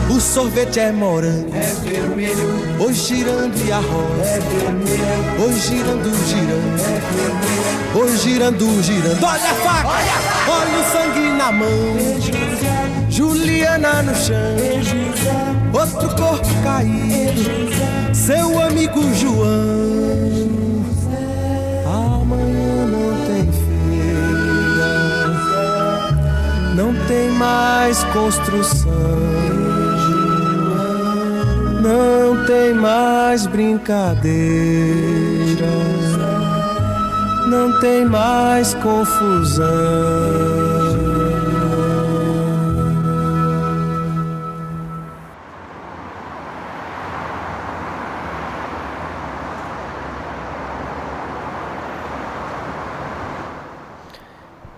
O 0.10 0.20
sorvete 0.20 0.80
é 0.80 0.92
morango. 0.92 1.54
É 1.54 1.74
vermelho. 1.88 2.80
Oi 2.80 2.94
girando 2.94 3.56
e 3.64 3.72
a 3.72 3.78
rosa. 3.78 4.24
É 4.24 4.40
vermelho. 4.40 5.44
Oi 5.46 5.54
girando, 5.60 6.12
girando. 6.26 6.82
É 6.82 7.00
vermelho. 7.14 7.70
Oi 7.96 8.18
girando, 8.18 8.84
girando. 8.84 9.24
Olha 9.24 9.52
a 9.52 9.56
faca. 9.56 9.88
Olha, 9.88 10.14
Olha 10.50 10.80
o 10.80 10.84
sangue 10.92 11.30
na 11.38 11.52
mão. 11.52 11.70
Juliana 13.10 14.02
no 14.02 14.16
chão. 14.16 14.36
Outro 15.74 16.10
corpo 16.16 16.48
caído. 16.64 17.70
Seu 18.14 18.60
amigo 18.62 19.02
João. 19.14 20.50
Amanhã 21.86 22.88
não 22.88 23.26
tem 23.28 23.52
feira. 23.52 24.90
Não 26.76 26.96
tem 27.08 27.30
mais 27.30 28.04
construção. 28.06 29.29
Não 31.80 32.46
tem 32.46 32.74
mais 32.74 33.48
brincadeira. 33.48 34.30
Não 37.48 37.80
tem 37.80 38.06
mais 38.06 38.74
confusão. 38.76 40.69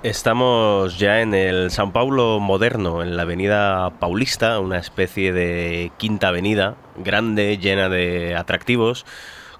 Estamos 0.03 0.97
ya 0.97 1.21
en 1.21 1.35
el 1.35 1.69
San 1.69 1.91
Paulo 1.91 2.39
moderno, 2.39 3.03
en 3.03 3.15
la 3.15 3.21
avenida 3.21 3.91
Paulista, 3.99 4.59
una 4.59 4.79
especie 4.79 5.31
de 5.31 5.91
quinta 5.97 6.29
avenida 6.29 6.75
grande, 6.97 7.59
llena 7.59 7.87
de 7.87 8.35
atractivos, 8.35 9.05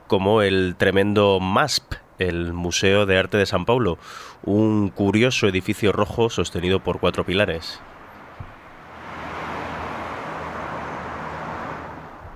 como 0.07 0.41
el 0.41 0.73
tremendo 0.79 1.39
MASP, 1.39 1.93
el 2.17 2.53
Museo 2.53 3.05
de 3.05 3.19
Arte 3.19 3.37
de 3.37 3.45
San 3.45 3.65
Paulo, 3.65 3.99
un 4.43 4.89
curioso 4.89 5.47
edificio 5.47 5.91
rojo 5.91 6.31
sostenido 6.31 6.79
por 6.79 6.99
cuatro 6.99 7.23
pilares. 7.23 7.79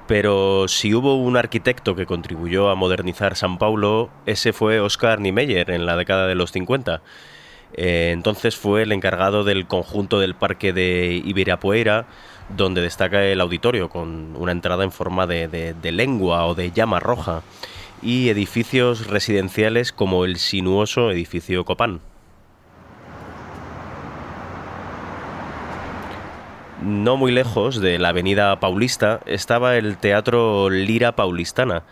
Pero 0.06 0.68
si 0.68 0.94
hubo 0.94 1.16
un 1.16 1.38
arquitecto 1.38 1.96
que 1.96 2.06
contribuyó 2.06 2.70
a 2.70 2.76
modernizar 2.76 3.36
San 3.36 3.58
Paulo, 3.58 4.12
ese 4.28 4.54
fue 4.54 4.80
Oscar 4.80 5.20
Niemeyer 5.20 5.72
en 5.72 5.88
la 5.88 5.96
década 5.96 6.28
de 6.28 6.36
los 6.36 6.52
50. 6.52 7.02
Eh, 7.74 8.12
entonces 8.14 8.56
fue 8.56 8.84
el 8.84 8.92
encargado 8.92 9.44
del 9.44 9.68
conjunto 9.68 10.20
del 10.20 10.36
parque 10.36 10.72
de 10.74 11.22
Ibirapuera, 11.26 12.06
donde 12.56 12.82
destaca 12.82 13.24
el 13.26 13.42
auditorio 13.42 13.90
con 13.90 14.36
una 14.38 14.52
entrada 14.52 14.84
en 14.84 14.92
forma 14.92 15.28
de, 15.28 15.48
de- 15.48 15.74
de 15.74 15.92
lengua 15.92 16.46
o 16.46 16.56
de 16.56 16.72
llama 16.72 17.00
roja, 17.00 17.42
y 18.02 18.30
edificios 18.30 19.08
residenciales 19.08 19.92
como 19.92 20.26
el 20.26 20.38
sinuoso 20.38 21.12
edificio 21.12 21.66
Copán. 21.66 22.02
No 26.84 27.18
muy 27.18 27.32
lejos 27.32 27.80
de 27.82 27.98
la 27.98 28.10
avenida 28.10 28.60
Paulista 28.60 29.22
estaba 29.26 29.76
el 29.78 29.98
Teatro 29.98 30.70
Lira 30.70 31.16
Paulistana, 31.16 31.84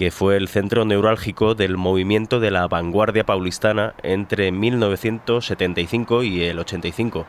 que 0.00 0.10
fue 0.10 0.38
el 0.38 0.48
centro 0.48 0.86
neurálgico 0.86 1.54
del 1.54 1.76
movimiento 1.76 2.40
de 2.40 2.50
la 2.50 2.66
vanguardia 2.68 3.26
paulistana 3.26 3.92
entre 4.02 4.50
1975 4.50 6.22
y 6.22 6.42
el 6.44 6.58
85. 6.58 7.26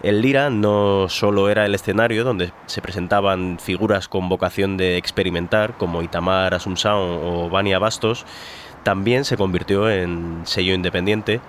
El 0.00 0.22
Lira 0.22 0.48
no 0.48 1.08
solo 1.08 1.50
era 1.50 1.66
el 1.66 1.74
escenario 1.74 2.22
donde 2.22 2.52
se 2.66 2.80
presentaban 2.80 3.58
figuras 3.58 4.06
con 4.06 4.28
vocación 4.28 4.76
de 4.76 4.96
experimentar, 4.96 5.76
como 5.76 6.02
Itamar 6.02 6.54
Asumsao 6.54 7.00
o 7.00 7.50
Vania 7.50 7.80
Bastos, 7.80 8.26
también 8.84 9.24
se 9.24 9.36
convirtió 9.36 9.90
en 9.90 10.42
sello 10.44 10.72
independiente 10.72 11.40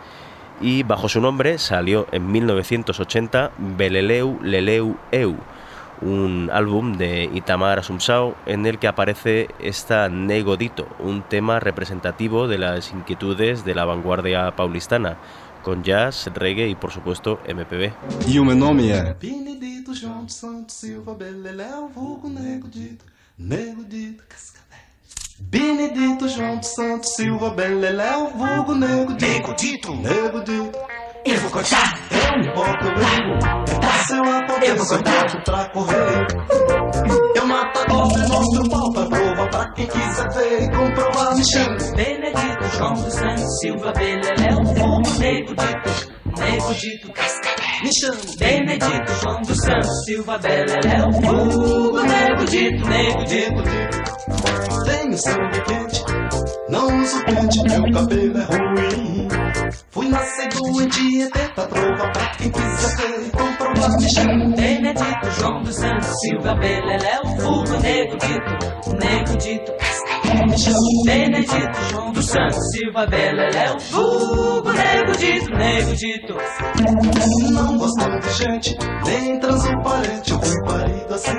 y 0.61 0.81
bajo 0.81 1.09
su 1.09 1.21
nombre 1.21 1.59
salió 1.59 2.07
en 2.11 2.31
1980 2.31 3.51
Beleleu 3.77 4.39
Leleu 4.41 4.97
Eu, 5.11 5.37
un 6.01 6.49
álbum 6.51 6.97
de 6.97 7.29
Itamar 7.33 7.79
Asumsao 7.79 8.35
en 8.45 8.65
el 8.65 8.79
que 8.79 8.87
aparece 8.87 9.49
esta 9.59 10.09
Negodito, 10.09 10.87
un 10.99 11.23
tema 11.23 11.59
representativo 11.59 12.47
de 12.47 12.57
las 12.57 12.91
inquietudes 12.91 13.65
de 13.65 13.75
la 13.75 13.85
vanguardia 13.85 14.55
paulistana, 14.55 15.17
con 15.63 15.83
jazz, 15.83 16.29
reggae 16.33 16.67
y 16.69 16.75
por 16.75 16.91
supuesto 16.91 17.39
MPB. 17.47 17.93
O 18.39 18.45
meu 18.45 18.55
nome 18.55 18.91
é 18.91 19.13
Benedito 19.13 19.93
João 19.93 20.27
Santos 20.27 20.75
Silva, 20.75 21.13
Beleléu, 21.13 21.89
vulgo 21.89 22.29
Nego 22.29 22.67
Dito, 22.67 23.05
Nego 23.37 23.83
Dito, 23.83 24.23
Cascavel. 24.27 24.65
Benedito 25.39 26.27
João 26.27 26.59
de 26.59 26.67
Santos 26.67 27.15
Silva, 27.15 27.49
Beleléu, 27.49 28.29
vulgo 28.29 28.75
Nego 28.75 29.13
Dito, 29.13 29.25
Nego 29.25 29.53
Dito, 29.55 29.95
Nego 29.95 30.39
Dito. 30.39 30.77
Eu 31.25 31.39
vou 31.39 31.49
contar, 31.49 31.93
é 32.11 32.37
um 32.37 32.53
pouco 32.53 32.85
eu 32.85 34.44
Passei 34.55 34.71
uma 34.71 34.85
potência 34.85 35.41
pra 35.43 35.69
correr. 35.69 36.27
Eu 37.35 37.45
matador, 37.45 38.07
me 38.07 38.27
mostro 38.27 38.63
o 38.63 38.69
pau 38.69 38.91
pra 38.93 39.05
prova 39.05 39.47
pra 39.49 39.71
quem 39.73 39.87
quiser 39.87 40.29
ver 40.33 40.63
e 40.63 40.71
comprovar. 40.71 41.35
Me 41.35 41.43
chama 41.45 41.77
Benedito 41.95 42.77
João 42.77 42.93
dos 42.93 43.13
Santos 43.13 43.59
Silva 43.59 43.91
Beleléu 43.91 44.65
Fogo 44.65 45.19
Nego 45.19 45.55
Dito, 45.55 46.13
Nego 46.39 46.73
Dito 46.73 47.11
Cascavel 47.13 47.83
Me 47.83 47.91
chama 47.93 48.17
Benedito 48.39 49.13
João 49.21 49.41
dos 49.41 49.57
Santos 49.57 50.05
Silva 50.05 50.37
Beleléu 50.37 51.11
Fogo 51.11 52.01
Nego 52.01 52.45
Dito, 52.45 52.87
Nego 52.87 53.23
Dito 53.25 53.63
Tenho 54.85 55.17
sangue 55.17 55.61
quente, 55.65 56.03
não 56.69 57.01
uso 57.01 57.23
pente, 57.25 57.61
meu 57.63 57.91
cabelo 57.91 58.37
é 58.37 58.45
ruim. 58.45 59.04
Fui 59.95 60.09
nascer 60.09 60.49
doente 60.49 60.99
e 60.99 61.29
tenta 61.29 61.65
prova 61.67 62.11
pra 62.11 62.29
quem 62.31 62.51
quiser 62.51 62.97
ver 62.97 63.27
e 63.27 63.31
comprovar. 63.31 63.91
Me 63.97 64.55
Benedito 64.57 65.31
João 65.39 65.63
dos 65.63 65.73
Santos 65.73 66.09
Silva 66.19 66.53
Beleléu 66.55 67.25
Fogo 67.39 67.79
Nego 67.81 68.17
Dito, 68.17 68.91
Nego 68.99 69.37
Dito 69.37 69.71
Benedito 71.05 71.81
João 71.91 72.11
dos 72.11 72.25
Santos 72.25 72.59
Silva 72.71 73.05
Beleléu 73.05 73.77
Vulgo 73.89 74.73
Nego 74.73 75.11
Dito, 75.17 75.49
Nego 75.51 75.95
Dito 75.95 76.35
Não 77.53 77.77
gosto 77.77 78.19
de 78.19 78.33
gente, 78.33 78.77
nem 79.05 79.39
transo 79.39 79.71
parente 79.81 80.29
Eu 80.33 80.41
fui 80.41 80.63
parido 80.65 81.13
assim 81.13 81.37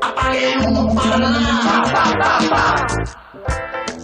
Apaguei 0.00 0.56
um 0.56 0.94
Paraná 0.94 1.82
pá, 1.92 2.16
pá, 2.16 2.38
pá. 2.48 3.27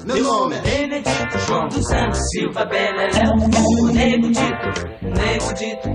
Meu 0.05 0.23
nome 0.23 0.57
é 0.57 0.61
Benedito 0.61 1.39
João 1.47 1.67
dos 1.69 1.87
Santos 1.89 2.21
Silva 2.31 2.65
Beleléu 2.67 3.37
Vulgo 3.39 3.93
Nego 3.93 4.29
Dito, 4.29 4.87
Nego 5.03 5.55
Dito 5.55 5.89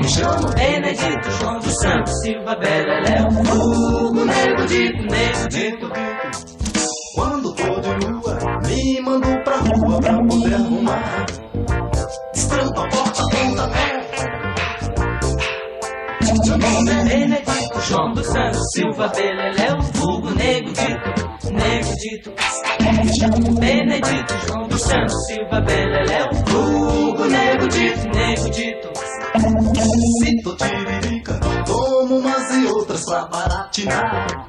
Me 0.00 0.08
chamo 0.08 0.54
Benedito 0.54 1.30
João 1.40 1.58
dos 1.58 1.74
Santos 1.80 2.20
Silva 2.22 2.54
Beleléu 2.56 3.28
Vulgo 3.30 4.24
Nego 4.24 4.66
Dito, 4.66 5.02
Nego 5.02 5.48
Dito 5.48 5.90
Quando 7.14 7.54
tô 7.54 7.80
de 7.80 8.06
lua, 8.06 8.38
me 8.66 9.00
mando 9.02 9.28
pra 9.44 9.56
rua 9.56 10.00
pra 10.00 10.18
poder 10.26 10.54
arrumar. 10.54 11.26
Destrampa 12.32 12.84
a 12.84 12.88
porta, 12.88 13.22
ponta 13.30 13.68
pé. 13.68 13.91
Benedito 16.32 17.80
João 17.88 18.12
dos 18.14 18.26
Santos 18.26 18.60
Silva 18.72 19.08
Beleléu 19.08 19.80
Vulgo 19.92 20.30
Nego 20.30 20.72
Dito, 20.72 21.52
Nego 21.52 21.96
Dito 21.96 22.32
Benedito 23.60 24.34
João 24.46 24.66
dos 24.66 24.80
Santos 24.80 25.26
Silva 25.26 25.60
Beleléu 25.60 26.30
Vulgo 26.46 27.24
Nego 27.26 27.68
Dito, 27.68 28.08
Nego 28.16 28.50
Dito 28.50 28.92
Cito 30.22 30.56
tiririca, 30.56 31.38
tomo 31.66 32.18
umas 32.18 32.50
e 32.54 32.66
outras 32.66 33.04
pra 33.04 33.26
baratinar. 33.26 34.48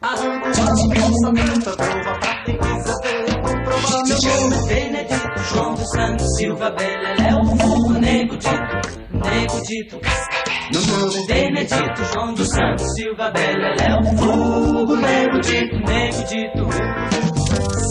Arranco 0.00 0.48
as 0.48 0.88
pensamentos, 0.88 1.76
prova 1.76 2.18
pra 2.18 2.44
quem 2.44 2.58
quiser 2.58 2.94
ver 3.02 3.40
comprovar 3.42 4.04
meu 4.06 4.50
nome. 4.50 4.66
Benedito 4.66 5.38
João 5.52 5.74
dos 5.74 5.90
Santos 5.90 6.36
Silva 6.36 6.70
Beleléu 6.70 7.44
Vulgo 7.44 7.92
Nego 7.94 8.36
Dito, 8.36 8.97
Nego 9.24 9.62
Dito 9.62 10.00
nome 10.86 11.16
é 11.16 11.26
Benedito 11.26 12.04
João 12.12 12.34
dos 12.34 12.48
Santos 12.48 12.86
Silva 12.94 13.30
Beleléu 13.30 14.02
Vulgo 14.16 14.96
Nego 14.96 15.40
Dito, 15.40 15.76
Nego 15.76 16.24
Dito 16.24 16.68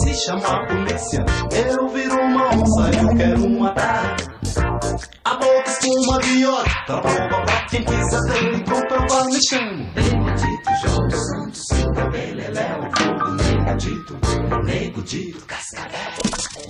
Se 0.04 0.14
chamar 0.26 0.64
a 0.64 0.68
polícia, 0.68 1.26
eu 1.54 1.88
viro 1.90 2.16
uma 2.22 2.48
onça 2.50 2.92
eu 3.02 3.16
quero 3.16 3.50
matar. 3.60 4.16
A 5.26 5.34
boca 5.36 5.70
espuma 5.70 6.20
pra 6.86 7.02
prova 7.02 7.46
pra 7.46 7.66
quem 7.70 7.84
quiser 7.84 8.22
ver 8.28 8.54
e 8.56 8.64
comprovar 8.64 9.26
me 9.26 9.40
chamo. 9.50 9.94
Benedito 9.94 10.70
João 10.84 11.08
dos 11.08 11.30
Santos 11.30 11.62
Silva 11.68 12.10
Beleléu 12.10 12.87
Vulgo 13.78 14.64
Nego 14.64 15.02
Dito, 15.04 15.46
Cascavel 15.46 16.14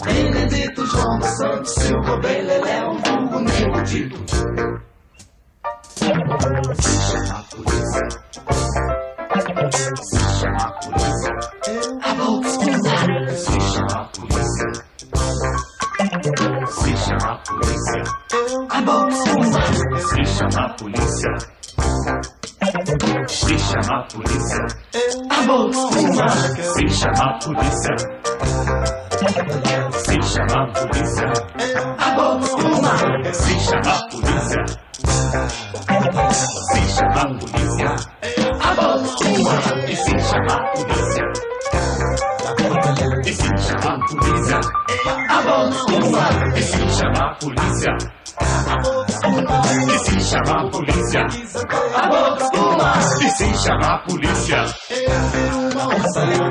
Benedito 0.04 0.86
João 0.86 1.20
dos 1.20 1.38
Santos 1.38 1.74
Silva 1.76 2.17
Beleléu 2.17 2.98
Vulgo 3.00 3.39
Nego 3.39 3.82
Dito. 3.84 4.17
Se 5.88 6.91
chamar 7.02 7.39
a 7.39 7.43
polícia, 7.43 8.08
se 10.04 10.20
chamar 10.39 10.67
a 10.67 10.72
polícia, 10.74 11.34
eu 11.67 11.82
A 12.04 12.13
boca 12.13 12.48
espuma 12.48 13.30
se 13.30 13.60
chamar 13.62 14.02
a 14.02 14.10
polícia, 14.10 14.70
se 16.67 16.98
chamar 16.98 17.32
a 17.32 17.38
polícia, 17.38 18.04
eu 18.34 18.67
A 18.70 18.82
boca 18.82 19.13
espuma 19.13 19.62
se 20.00 20.26
chamar 20.26 20.65
a 20.65 20.74
polícia, 20.74 21.32
se 23.28 23.58
chamar 23.58 24.00
a 24.00 24.08
polícia, 24.08 24.66
A 25.30 25.42
boca 25.44 25.78
espuma 25.78 26.30
se 26.30 26.88
chamar 26.90 27.30
a 27.30 27.40
polícia, 27.40 27.96
se 29.92 30.22
chamar 30.22 30.64
a 30.64 30.74
polícia, 30.74 31.28
A 31.98 32.12
boca 32.16 32.46
espuma 32.46 32.94
se 33.34 33.60
chamar 33.60 33.96
a 33.96 34.08
polícia, 34.10 34.66
se 36.72 36.82
chamar 36.96 37.26
a 37.26 37.40
polícia, 37.40 37.90
A 38.60 38.72
espuma 39.06 39.56
e 39.88 39.96
se 39.96 40.20
chamar 40.20 40.60
a 40.60 40.72
polícia, 40.72 41.57
e 42.68 43.34
se 43.34 43.48
chamar 43.58 43.96
a 43.96 44.06
polícia, 44.08 44.60
A 45.30 45.70
espuma 45.70 46.26
e 46.56 46.62
se 46.62 46.90
chamar 46.90 47.24
a 47.24 47.36
polícia, 47.36 47.94
e 49.88 50.00
se 50.00 50.20
chamar 50.22 50.60
a 50.60 50.70
polícia, 50.70 51.22
A 51.22 52.10
espuma 52.38 52.92
e 53.22 53.30
se 53.30 53.48
chamar 53.58 53.94
a 53.94 54.00
polícia, 54.00 54.66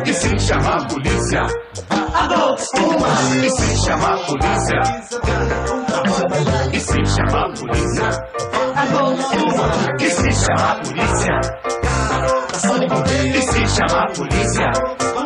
e 0.06 0.14
se 0.14 0.38
chamar 0.38 0.76
a 0.76 0.86
polícia, 0.86 1.42
A 1.90 2.24
espuma 2.54 3.10
e 3.44 3.50
se 3.50 3.76
chamar 3.84 4.14
a 4.14 4.18
polícia, 4.24 4.80
e 6.72 6.80
se 6.80 7.04
chamar 7.04 7.44
a 7.44 7.52
polícia, 7.52 8.08
A 8.74 8.84
espuma 8.86 9.68
e 10.00 10.10
se 10.10 10.32
chamar 10.32 10.70
a 10.70 10.80
polícia, 10.80 11.36
e 13.34 13.42
se 13.42 13.66
chamar 13.66 14.04
a 14.04 14.12
polícia, 14.12 15.25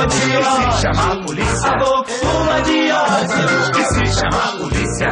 A 0.00 0.02
boca 0.02 0.14
espuma 0.14 0.22
de 0.22 0.30
e 0.30 0.32
se 0.32 0.38
ódio 0.38 0.80
chamar 0.80 1.12
a 1.12 1.16
polícia, 1.16 1.68
A 1.68 1.80
boca 1.80 2.10
espuma 2.10 2.60
de 2.62 2.90
ódio. 2.90 3.80
E 3.80 3.84
se 3.84 4.20
chamar 4.20 4.52
polícia, 4.56 5.10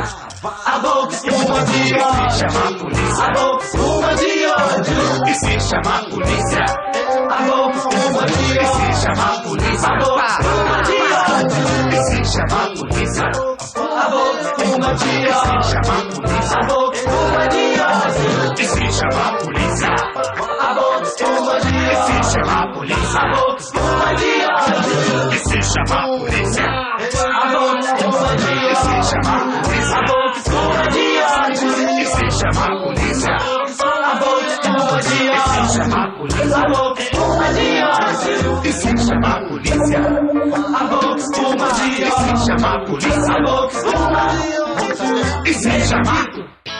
A 0.65 0.79
boca 0.79 1.15
espuma 1.15 1.61
de 1.65 1.77
e 1.77 1.87
se 1.87 1.95
ódio. 1.95 2.39
chamar 2.39 2.73
polícia, 2.79 3.25
A 3.25 3.31
boca 3.33 3.65
espuma 3.65 4.15
de 4.15 4.47
ódio. 4.47 5.29
E 5.29 5.35
se 5.35 5.61
chamar 5.69 6.03
polícia, 6.09 6.65
A 7.29 7.43
boca 7.43 7.77
espuma 7.79 8.27
de 8.27 8.45
e 8.45 8.59
ódio. 8.59 8.79
se 8.79 9.03
chamar 9.03 9.37
polícia, 9.43 9.89
A 9.89 9.99
boca 9.99 10.25
espuma 10.27 10.83
de 10.83 10.97
ódio 11.29 11.69
e 11.89 12.01
se 12.05 12.19
chamar 12.33 12.69
polícia, 12.79 13.27
A 13.77 14.09
boca 14.09 14.41
espuma 14.41 14.95
de 14.95 15.09
e 15.09 15.27
se 15.27 15.33
ódio. 15.33 15.63
chamar 15.69 16.03
polícia, 16.09 16.57
A 16.59 16.67
boca 16.67 16.97
espuma 16.97 17.49
de 17.49 17.65
ódio. 17.81 18.55
E 18.59 18.65
se 18.67 18.93
chamar 18.99 19.33
polícia, 19.39 19.93
A 20.61 20.75
boca 20.75 21.03
espuma 21.03 21.61
de 21.61 21.77
e 21.77 21.97
ódio 21.97 22.28
chamar 25.69 26.05
a 26.05 26.19
polícia, 26.19 26.65
A 26.65 27.47
boca 27.49 27.81
espuma 27.81 28.37
de 28.37 28.49
ódio 28.49 28.71
e 28.71 28.77
se 28.77 29.03
chamar 29.09 29.43
polícia, 29.63 29.95
A 29.95 30.07
boca 30.07 30.39
espuma 30.39 30.83
de 30.89 30.99
e 30.99 32.07
se 32.07 32.27
chamar 32.39 32.73
polícia, 32.83 33.33
A 33.33 34.15
boca 34.15 34.47
espuma 34.49 34.79
de 34.79 34.99
ódio 34.99 34.99
e 34.99 34.99
se 34.99 34.99
chamar 34.99 34.99
polícia, 34.99 34.99
A 34.99 34.99
boca 34.99 35.01
espuma 35.01 35.03
de 35.03 35.29
e 35.29 35.41
se 35.41 35.75
chamar 35.75 36.09
polícia, 36.17 36.57
A 36.57 36.69
boca 36.69 37.03
espuma 37.03 37.49
de 37.53 37.83
ódio 37.83 38.61
e 38.65 38.73
se 38.73 38.97
chamar 39.07 39.49
polícia, 39.49 39.99
A 39.99 40.85
boca 40.85 41.17
espuma 41.19 41.69
de 41.73 41.89
e 42.03 42.11
se 42.11 42.37
chamar 42.47 42.85
polícia, 42.85 43.33
A 43.33 43.43
boca 43.43 43.75
espuma 43.77 44.23
de 44.29 44.49
ódio 44.61 45.47
e 45.47 45.55
se 45.55 45.81
chamar 45.89 46.29
Estou 46.29 46.78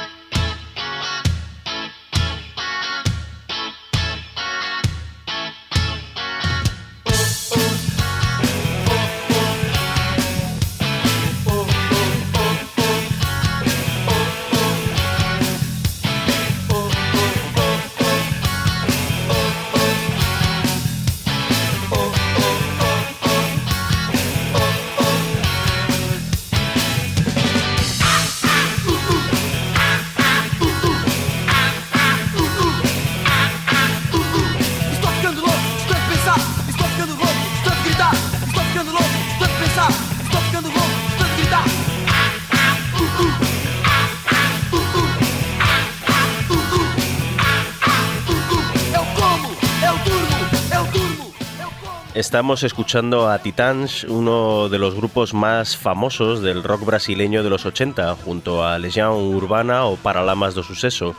Estamos 52.29 52.63
escuchando 52.63 53.31
a 53.31 53.39
Titans, 53.39 54.05
uno 54.05 54.69
de 54.69 54.79
los 54.79 54.95
grupos 54.95 55.33
más 55.33 55.79
famosos 55.79 56.43
del 56.43 56.63
rock 56.63 56.85
brasileño 56.85 57.43
de 57.43 57.49
los 57.49 57.65
80, 57.65 58.17
junto 58.17 58.67
a 58.67 58.79
Legião 58.79 59.17
Urbana 59.17 59.87
o 59.87 59.97
Paralamas 59.97 60.53
do 60.55 60.63
Suceso, 60.63 61.17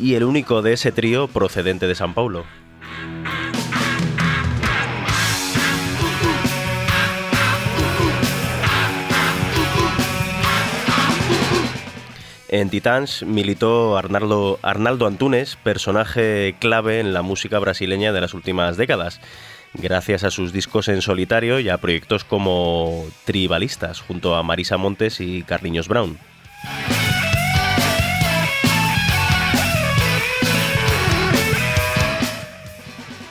y 0.00 0.14
el 0.14 0.24
único 0.24 0.62
de 0.62 0.72
ese 0.72 0.90
trío 0.90 1.28
procedente 1.28 1.86
de 1.86 1.94
San 1.94 2.14
Paulo. 2.14 2.46
En 12.48 12.70
Titans 12.70 13.22
militó 13.24 13.98
Arnaldo, 13.98 14.58
Arnaldo 14.62 15.06
Antunes, 15.06 15.56
personaje 15.56 16.56
clave 16.58 17.00
en 17.00 17.12
la 17.12 17.20
música 17.20 17.58
brasileña 17.58 18.14
de 18.14 18.22
las 18.22 18.32
últimas 18.32 18.78
décadas. 18.78 19.20
Gracias 19.80 20.24
a 20.24 20.30
sus 20.30 20.52
discos 20.52 20.88
en 20.88 21.02
solitario 21.02 21.60
y 21.60 21.68
a 21.68 21.78
proyectos 21.78 22.24
como 22.24 23.06
Tribalistas, 23.24 24.00
junto 24.00 24.34
a 24.34 24.42
Marisa 24.42 24.76
Montes 24.76 25.20
y 25.20 25.42
Carliños 25.42 25.88
Brown. 25.88 26.18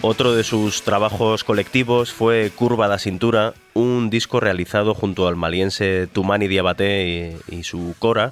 Otro 0.01 0.33
de 0.33 0.43
sus 0.43 0.83
trabajos 0.83 1.43
colectivos 1.43 2.13
fue 2.13 2.51
Curva 2.55 2.87
da 2.87 2.97
Cintura, 2.97 3.53
un 3.73 4.09
disco 4.09 4.39
realizado 4.39 4.93
junto 4.93 5.27
al 5.27 5.35
maliense 5.35 6.07
Tumani 6.07 6.47
Diabaté 6.47 7.35
y, 7.49 7.63
su 7.63 7.93
cora, 7.99 8.31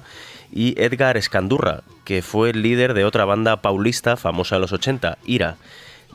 y 0.50 0.80
Edgar 0.80 1.18
Escandurra, 1.18 1.82
que 2.04 2.22
fue 2.22 2.50
el 2.50 2.62
líder 2.62 2.94
de 2.94 3.04
otra 3.04 3.26
banda 3.26 3.60
paulista 3.60 4.16
famosa 4.16 4.54
en 4.54 4.62
los 4.62 4.72
80, 4.72 5.18
Ira. 5.26 5.56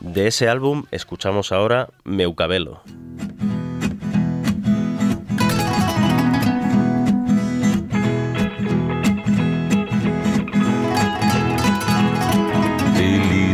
De 0.02 0.26
ese 0.26 0.48
álbum 0.48 0.82
escuchamos 0.90 1.52
ahora 1.52 1.88
Meucabelo. 2.02 2.82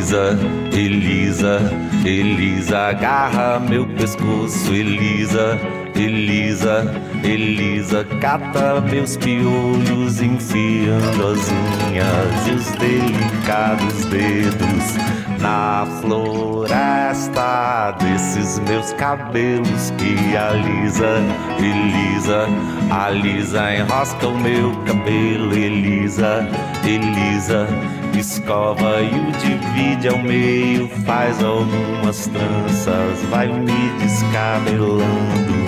Elisa, 0.08 0.38
Elisa, 0.72 1.60
Elisa, 2.02 2.78
agarra 2.78 3.60
meu 3.60 3.86
pescoço, 3.88 4.72
Elisa, 4.72 5.60
Elisa, 5.94 6.90
Elisa, 7.22 8.06
cata 8.18 8.80
meus 8.80 9.18
piolhos, 9.18 10.22
enfiando 10.22 11.26
as 11.26 11.50
unhas 11.50 12.46
e 12.46 12.52
os 12.52 12.70
delicados 12.78 14.06
dedos 14.06 14.96
na 15.42 15.86
floresta 16.00 17.90
desses 18.02 18.60
meus 18.60 18.94
cabelos 18.94 19.92
que 19.98 20.34
alisa, 20.34 21.20
Elisa, 21.58 22.46
alisa, 22.90 23.74
enrosca 23.74 24.26
o 24.26 24.40
meu 24.40 24.74
cabelo, 24.86 25.52
Elisa, 25.52 26.48
Elisa 26.82 27.68
escova 28.16 29.00
e 29.00 29.14
o 29.18 29.32
divide 29.32 30.08
ao 30.08 30.18
meio, 30.18 30.88
faz 31.04 31.42
algumas 31.42 32.26
tranças, 32.26 33.22
vai 33.30 33.48
me 33.48 33.90
descabelando. 33.98 35.58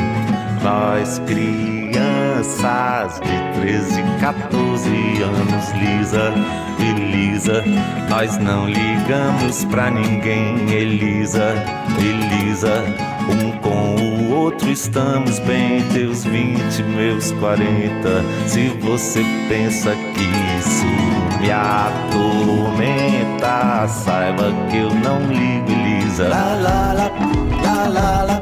Nós 0.62 1.18
crianças 1.26 3.20
de 3.20 3.60
13, 3.60 4.02
14 4.20 5.22
anos, 5.22 5.70
Lisa, 5.72 6.32
Elisa, 6.78 7.64
nós 8.08 8.36
não 8.38 8.68
ligamos 8.68 9.64
pra 9.66 9.90
ninguém, 9.90 10.70
Elisa, 10.70 11.54
Elisa, 11.98 12.84
um 13.28 13.52
com 13.58 13.96
o 13.96 14.32
outro 14.32 14.70
estamos 14.70 15.38
bem, 15.40 15.82
teus 15.92 16.24
20, 16.24 16.82
meus 16.82 17.32
40. 17.32 18.24
Se 18.46 18.68
você 18.80 19.24
pensa 19.48 19.94
que 20.14 20.24
isso 20.58 21.09
me 21.40 21.50
atormenta, 21.50 22.78
saiba 23.88 24.52
que 24.70 24.76
eu 24.76 24.90
não 24.90 25.20
ligo, 25.26 25.72
Elisa. 25.72 26.28
Lá, 26.28 26.54
lá, 26.54 26.92
lá, 26.92 27.10
lá, 27.62 27.88
lá, 27.88 28.22
lá. 28.24 28.39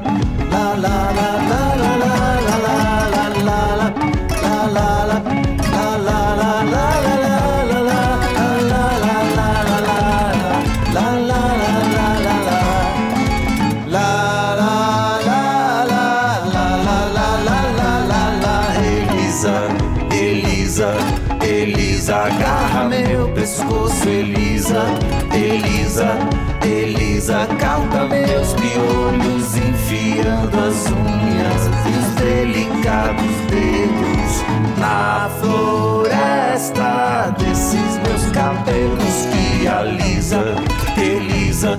Elisa, 27.19 27.49
calca 27.59 28.05
meus 28.05 28.55
piolhos, 28.55 29.57
enfiando 29.57 30.57
as 30.57 30.87
unhas 30.87 31.67
e 31.85 31.91
os 31.99 32.07
delicados 32.15 33.35
dedos 33.51 34.45
na 34.79 35.29
floresta 35.41 37.35
desses 37.37 37.99
meus 38.07 38.25
cabelos 38.31 39.27
que 39.33 39.67
alisa, 39.67 40.55
Elisa, 40.97 41.77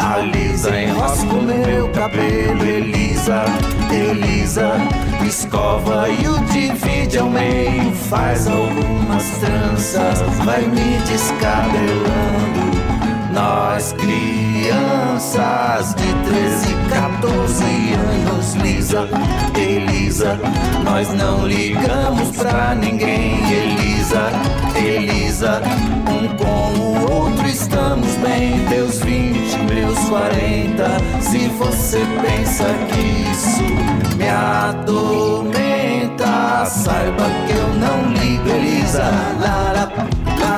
alisa, 0.00 0.80
enrosca 0.80 1.34
o 1.34 1.42
meu 1.42 1.88
cabelo, 1.90 2.66
Elisa, 2.66 3.44
Elisa, 3.92 4.72
escova 5.24 6.08
e 6.08 6.26
o 6.26 6.36
divide 6.46 7.16
ao 7.16 7.30
meio, 7.30 7.92
faz 7.92 8.48
algumas 8.48 9.22
tranças, 9.38 10.20
vai 10.44 10.62
me 10.62 10.98
descabelando. 11.06 12.79
Nós 13.40 13.94
crianças 13.94 15.94
de 15.94 16.12
13, 16.28 16.74
14 16.90 17.64
anos, 17.94 18.52
Lisa, 18.56 19.08
Elisa, 19.56 20.38
nós 20.84 21.08
não 21.14 21.48
ligamos 21.48 22.36
pra 22.36 22.74
ninguém, 22.74 23.40
Elisa, 23.50 24.30
Elisa, 24.76 25.62
um 26.06 26.28
com 26.36 26.80
o 26.80 27.10
outro 27.10 27.48
estamos 27.48 28.14
bem, 28.16 28.62
teus 28.68 28.98
20, 28.98 29.56
meus 29.72 29.98
40. 30.10 31.00
Se 31.22 31.48
você 31.48 32.04
pensa 32.20 32.66
que 32.92 33.00
isso 33.32 33.64
me 34.18 34.28
atormenta, 34.28 36.28
saiba 36.66 37.24
que 37.46 37.54
eu 37.54 37.68
não 37.76 38.12
ligo, 38.12 38.50
Elisa, 38.50 39.10
la 39.40 39.70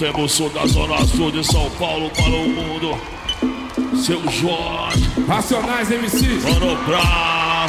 Extremo 0.00 0.26
sul 0.26 0.48
da 0.48 0.66
zona 0.66 0.96
sul 1.06 1.30
de 1.30 1.44
São 1.44 1.68
Paulo 1.72 2.10
para 2.16 2.30
o 2.30 2.48
mundo. 2.48 2.98
Seu 4.02 4.18
Jorge. 4.30 5.10
Racionais 5.28 5.90
MC. 5.90 6.26
Mano 6.42 6.74
Brown. 6.86 7.68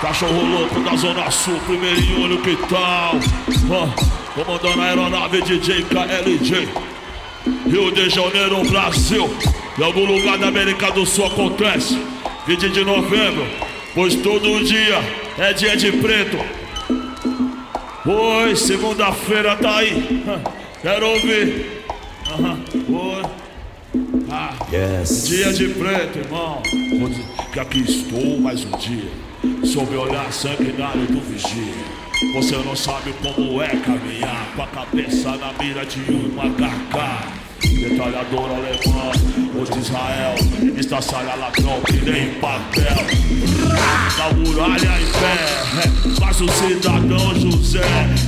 Cachorro 0.00 0.42
louco 0.44 0.78
da 0.78 0.94
zona 0.94 1.28
sul, 1.28 1.58
primeirinho, 1.66 2.22
olha 2.22 2.36
que 2.40 2.54
tal. 2.68 3.16
Ah, 3.68 3.92
comandando 4.32 4.80
a 4.80 4.84
aeronave 4.84 5.42
DJ 5.42 5.82
KLJ. 5.86 6.68
Rio 7.68 7.90
de 7.90 8.08
Janeiro, 8.08 8.62
Brasil. 8.70 9.28
Em 9.76 9.82
algum 9.82 10.04
lugar 10.04 10.38
da 10.38 10.46
América 10.46 10.92
do 10.92 11.04
Sul 11.04 11.26
acontece. 11.26 12.00
20 12.46 12.68
de 12.68 12.84
novembro. 12.84 13.44
Pois 13.92 14.14
todo 14.14 14.64
dia 14.64 15.02
é 15.36 15.52
dia 15.52 15.76
de 15.76 15.90
preto. 15.90 16.38
Oi, 18.06 18.54
segunda-feira 18.54 19.56
tá 19.56 19.78
aí. 19.78 20.22
Quero 20.82 21.10
ouvir. 21.10 21.84
Aham, 22.26 22.64
Oi. 22.88 23.22
Ah, 24.30 24.54
Yes. 24.72 25.28
Dia 25.28 25.52
de 25.52 25.68
preto, 25.68 26.18
irmão. 26.18 26.62
Que 27.52 27.60
aqui 27.60 27.80
estou 27.80 28.38
mais 28.40 28.64
um 28.64 28.70
dia. 28.78 29.10
Sob 29.64 29.94
o 29.94 30.00
olhar 30.02 30.32
sanguinário 30.32 31.06
do 31.06 31.20
vigia. 31.20 31.74
Você 32.34 32.56
não 32.56 32.76
sabe 32.76 33.12
como 33.22 33.60
é 33.60 33.68
caminhar 33.68 34.52
com 34.54 34.62
a 34.62 34.66
cabeça 34.68 35.36
na 35.36 35.52
mira 35.62 35.84
de 35.84 36.00
uma 36.12 36.44
HK. 36.44 37.49
Detalhador 37.60 38.50
alemão, 38.50 39.12
o 39.54 39.64
de 39.64 39.78
Israel, 39.78 40.34
estraçalha 40.78 41.34
ladrão 41.34 41.80
que 41.82 41.96
nem 42.10 42.34
papel. 42.34 42.96
Na 44.18 44.32
muralha 44.32 45.00
em 45.00 45.06
pé, 45.12 46.20
passa 46.20 46.44
o 46.44 46.48
cidadão 46.50 47.34
José, 47.40 47.80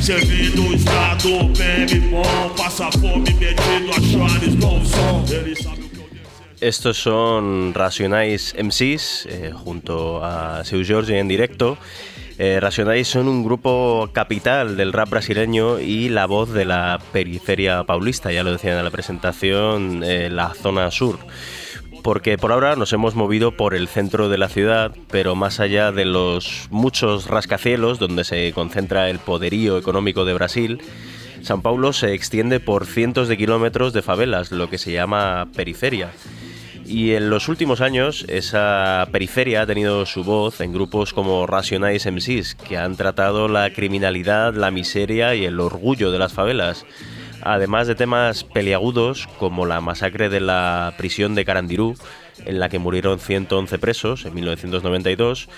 servindo 0.03 0.69
o 0.69 0.75
estado 0.75 1.29
meme 1.59 2.01
bom, 2.11 2.55
passa 2.57 2.91
fome 2.93 3.33
metido 3.35 3.91
a 3.91 4.01
Charles 4.01 4.55
Bronson. 4.55 5.25
Ele 5.31 5.57
sabe. 5.57 5.83
Estos 6.63 6.97
son 6.97 7.73
Racionais 7.75 8.55
MCs 8.55 9.27
eh, 9.27 9.51
junto 9.65 10.23
a 10.23 10.63
Seu 10.65 10.85
Jorge 10.85 11.19
en 11.19 11.27
directo. 11.27 11.77
Eh, 12.45 12.59
Racionais 12.59 13.07
son 13.07 13.29
un 13.29 13.45
grupo 13.45 14.11
capital 14.13 14.77
del 14.77 14.93
rap 14.93 15.11
brasileño 15.11 15.79
y 15.79 16.09
la 16.09 16.27
voz 16.27 16.53
de 16.53 16.65
la 16.65 16.99
periferia 17.13 17.85
paulista, 17.85 18.33
ya 18.33 18.43
lo 18.43 18.51
decían 18.51 18.77
en 18.77 18.85
la 18.85 18.91
presentación, 18.91 20.03
eh, 20.03 20.29
la 20.29 20.53
zona 20.53 20.91
sur. 20.91 21.21
Porque 22.03 22.39
por 22.39 22.51
ahora 22.51 22.75
nos 22.75 22.93
hemos 22.93 23.15
movido 23.15 23.57
por 23.57 23.77
el 23.77 23.87
centro 23.87 24.29
de 24.29 24.39
la 24.39 24.49
ciudad, 24.49 24.91
pero 25.09 25.37
más 25.37 25.61
allá 25.61 25.93
de 25.93 26.05
los 26.05 26.67
muchos 26.73 27.29
rascacielos 27.29 28.01
donde 28.01 28.25
se 28.25 28.53
concentra 28.53 29.09
el 29.09 29.21
poderío 29.21 29.79
económico 29.79 30.25
de 30.25 30.35
Brasil, 30.35 30.83
San 31.43 31.63
Paulo 31.63 31.93
se 31.93 32.13
extiende 32.13 32.59
por 32.59 32.87
cientos 32.87 33.29
de 33.29 33.37
kilómetros 33.37 33.93
de 33.93 34.03
favelas, 34.03 34.51
lo 34.51 34.69
que 34.69 34.79
se 34.79 34.91
llama 34.91 35.47
periferia. 35.55 36.11
Y 36.93 37.15
en 37.15 37.31
los 37.31 37.49
últimos 37.49 37.81
años 37.81 38.27
esa 38.29 39.09
periferia 39.11 39.63
ha 39.63 39.67
tenido 39.67 40.05
su 40.05 40.25
voz 40.25 40.61
en 40.61 40.75
grupos 40.75 41.15
como 41.15 41.47
Racionais 41.47 42.05
MCs, 42.05 42.55
que 42.55 42.77
han 42.77 42.97
tratado 42.97 43.49
la 43.49 43.73
criminalidad, 43.73 44.53
la 44.55 44.71
miseria 44.71 45.35
y 45.35 45.47
el 45.47 45.59
orgullo 45.59 46.11
de 46.11 46.19
las 46.19 46.35
favelas. 46.35 46.85
Además 47.41 47.87
de 47.87 47.95
temas 47.95 48.45
peliagudos 48.45 49.27
como 49.39 49.65
la 49.65 49.81
masacre 49.81 50.29
de 50.29 50.41
la 50.41 50.93
prisión 50.99 51.35
de 51.35 51.47
Carandirú, 51.47 51.95
en 52.45 52.61
la 52.61 52.69
que 52.69 52.79
murieron 52.79 53.19
111 53.19 53.79
presos 53.79 54.27
en 54.27 54.35
1992, 54.35 55.49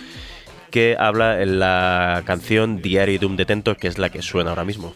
que 0.70 0.95
habla 0.97 1.43
en 1.43 1.59
la 1.59 2.22
canción 2.26 2.80
Diario 2.80 3.18
de 3.18 3.26
un 3.26 3.37
Detento, 3.37 3.76
que 3.76 3.89
es 3.89 3.99
la 3.99 4.11
que 4.11 4.22
suena 4.22 4.51
ahora 4.51 4.64
mismo. 4.64 4.95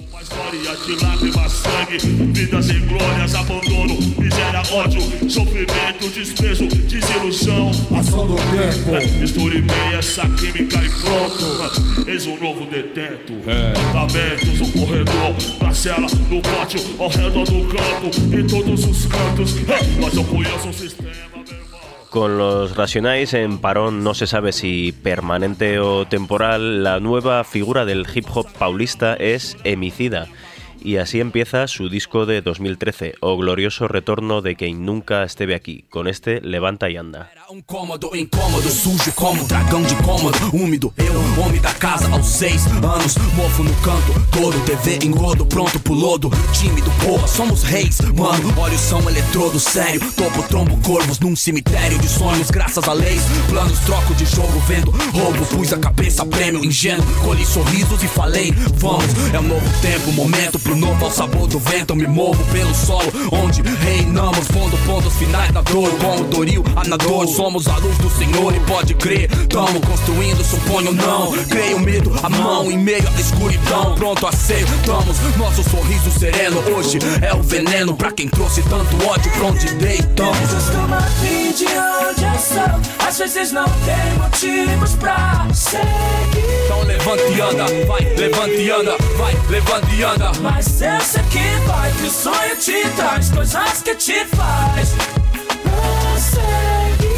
História 0.00 0.76
de 0.76 1.04
lágrimas, 1.04 1.52
sangue, 1.52 1.98
vidas 2.32 2.70
em 2.70 2.86
glórias, 2.86 3.34
abandono, 3.34 3.98
miséria, 4.18 4.62
ódio, 4.72 5.02
sofrimento, 5.30 6.08
desprezo, 6.14 6.66
desilusão. 6.66 7.70
Ação 7.94 8.26
do 8.26 8.36
tempo. 8.36 8.96
É, 8.96 9.24
Estourei 9.24 9.62
essa 9.98 10.22
química 10.22 10.78
e 10.78 10.88
pronto. 10.88 12.08
Eis 12.08 12.26
um 12.26 12.38
novo 12.40 12.64
detento. 12.64 13.34
Lamentos 13.94 14.60
no 14.60 14.72
corredor, 14.72 15.36
na 15.60 15.74
cela, 15.74 16.06
no 16.30 16.40
pátio, 16.40 16.80
ao 16.98 17.08
redor 17.08 17.44
do 17.44 17.66
campo, 17.68 18.36
em 18.36 18.46
todos 18.46 18.84
os 18.84 19.06
cantos. 19.06 19.56
É, 19.68 20.00
Mas 20.00 20.14
eu 20.14 20.24
conheço 20.24 20.68
o 20.68 20.72
sistema. 20.72 21.29
Con 22.10 22.38
los 22.38 22.76
Racionais 22.76 23.34
en 23.34 23.58
parón 23.58 24.02
no 24.02 24.14
se 24.14 24.26
sabe 24.26 24.50
si 24.50 24.90
permanente 24.90 25.78
o 25.78 26.06
temporal, 26.06 26.82
la 26.82 26.98
nueva 26.98 27.44
figura 27.44 27.84
del 27.84 28.04
hip 28.12 28.26
hop 28.34 28.48
paulista 28.58 29.14
es 29.14 29.56
Emicida. 29.62 30.26
Y 30.82 30.96
así 30.96 31.20
empieza 31.20 31.68
su 31.68 31.88
disco 31.88 32.26
de 32.26 32.42
2013, 32.42 33.14
O 33.20 33.36
Glorioso 33.36 33.86
Retorno 33.86 34.42
de 34.42 34.56
Quien 34.56 34.84
Nunca 34.84 35.22
Esteve 35.22 35.54
Aquí. 35.54 35.84
Con 35.88 36.08
este, 36.08 36.40
Levanta 36.40 36.90
y 36.90 36.96
Anda. 36.96 37.30
Um 37.52 37.60
cômodo 37.60 38.14
incômodo, 38.14 38.70
sujo 38.70 39.10
como 39.16 39.44
dragão 39.44 39.82
de 39.82 39.96
cômodo, 40.04 40.38
úmido. 40.52 40.94
Eu, 40.96 41.44
homem 41.44 41.60
da 41.60 41.74
casa, 41.74 42.08
aos 42.08 42.24
seis 42.24 42.64
anos, 42.66 43.16
mofo 43.34 43.64
no 43.64 43.74
canto, 43.82 44.12
todo 44.30 44.60
TV 44.60 45.04
engodo, 45.04 45.44
pronto 45.44 45.80
pro 45.80 45.92
lodo. 45.92 46.30
Tímido, 46.52 46.88
porra, 47.04 47.26
somos 47.26 47.64
reis, 47.64 48.00
mano. 48.16 48.54
Olhos 48.56 48.80
são 48.80 49.00
eletrodo, 49.10 49.58
sério. 49.58 50.00
Topo, 50.12 50.44
trombo, 50.44 50.76
corvos 50.86 51.18
num 51.18 51.34
cemitério 51.34 51.98
de 51.98 52.08
sonhos, 52.08 52.52
graças 52.52 52.86
a 52.86 52.92
leis. 52.92 53.22
Planos, 53.48 53.80
troco 53.80 54.14
de 54.14 54.26
jogo, 54.26 54.60
vendo 54.68 54.92
roubo. 54.92 55.44
Pus 55.46 55.72
a 55.72 55.78
cabeça, 55.78 56.24
prêmio, 56.24 56.64
ingênuo. 56.64 57.04
Colhi 57.24 57.44
sorrisos 57.44 58.00
e 58.00 58.06
falei, 58.06 58.52
vamos. 58.76 59.06
É 59.34 59.40
um 59.40 59.48
novo 59.48 59.80
tempo, 59.82 60.12
momento 60.12 60.56
pro 60.60 60.76
novo, 60.76 61.04
ao 61.04 61.10
sabor 61.10 61.48
do 61.48 61.58
vento. 61.58 61.96
Me 61.96 62.06
movo 62.06 62.44
pelo 62.52 62.72
solo, 62.76 63.10
onde 63.32 63.60
reinamos. 63.62 64.46
Fundo, 64.46 64.78
pontos 64.86 65.14
finais 65.14 65.50
da 65.50 65.62
dor, 65.62 65.90
como 65.98 66.28
Doril, 66.28 66.62
Anador. 66.76 67.39
Somos 67.40 67.66
a 67.68 67.76
luz 67.78 67.96
do 67.96 68.10
Senhor 68.10 68.54
e 68.54 68.60
pode 68.60 68.92
crer. 68.92 69.26
Tamo 69.46 69.80
construindo, 69.80 70.44
suponho 70.44 70.92
não. 70.92 71.32
Creio 71.46 71.80
medo, 71.80 72.12
a 72.22 72.28
mão 72.28 72.70
em 72.70 72.76
meio 72.76 73.08
à 73.08 73.18
escuridão. 73.18 73.94
Pronto 73.94 74.26
a 74.26 74.30
ser, 74.30 74.60
estamos. 74.60 75.16
Nosso 75.38 75.64
sorriso 75.70 76.10
sereno 76.10 76.60
hoje 76.68 76.98
é 77.22 77.32
o 77.32 77.42
veneno 77.42 77.96
pra 77.96 78.12
quem 78.12 78.28
trouxe 78.28 78.60
tanto 78.64 78.94
ódio. 79.08 79.32
Pra 79.32 79.46
onde 79.46 79.72
deitamos. 79.76 80.36
Costuma 80.50 80.98
vir 81.22 81.54
de 81.54 81.64
onde 81.64 82.24
eu 82.24 82.38
sou. 82.38 83.08
Às 83.08 83.18
vezes 83.18 83.52
não 83.52 83.64
tem 83.64 84.18
motivos 84.18 84.96
pra 84.96 85.46
seguir. 85.54 86.44
Então 86.66 86.82
levanta 86.82 87.22
e 87.22 87.40
anda, 87.40 87.64
vai, 87.86 88.04
levanta 88.18 88.54
e 88.54 88.70
anda, 88.70 88.96
vai, 89.16 89.34
levanta 89.48 89.86
e 89.94 90.02
anda. 90.02 90.30
Mas 90.42 90.82
eu 90.82 91.00
sei 91.00 91.22
que 91.30 91.66
vai, 91.66 91.90
que 91.90 92.02
o 92.02 92.10
sonho 92.10 92.56
te 92.56 92.86
traz 92.96 93.30
coisas 93.30 93.80
que 93.82 93.94
te 93.94 94.26
faz. 94.26 95.19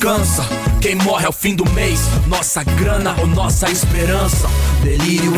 cansa. 0.00 0.42
Quem 0.80 0.94
morre 0.94 1.26
ao 1.26 1.32
fim 1.32 1.54
do 1.54 1.68
mês, 1.70 2.00
nossa 2.26 2.64
grana 2.64 3.14
ou 3.20 3.26
nossa 3.26 3.70
esperança. 3.70 4.48
Delírio 4.82 5.34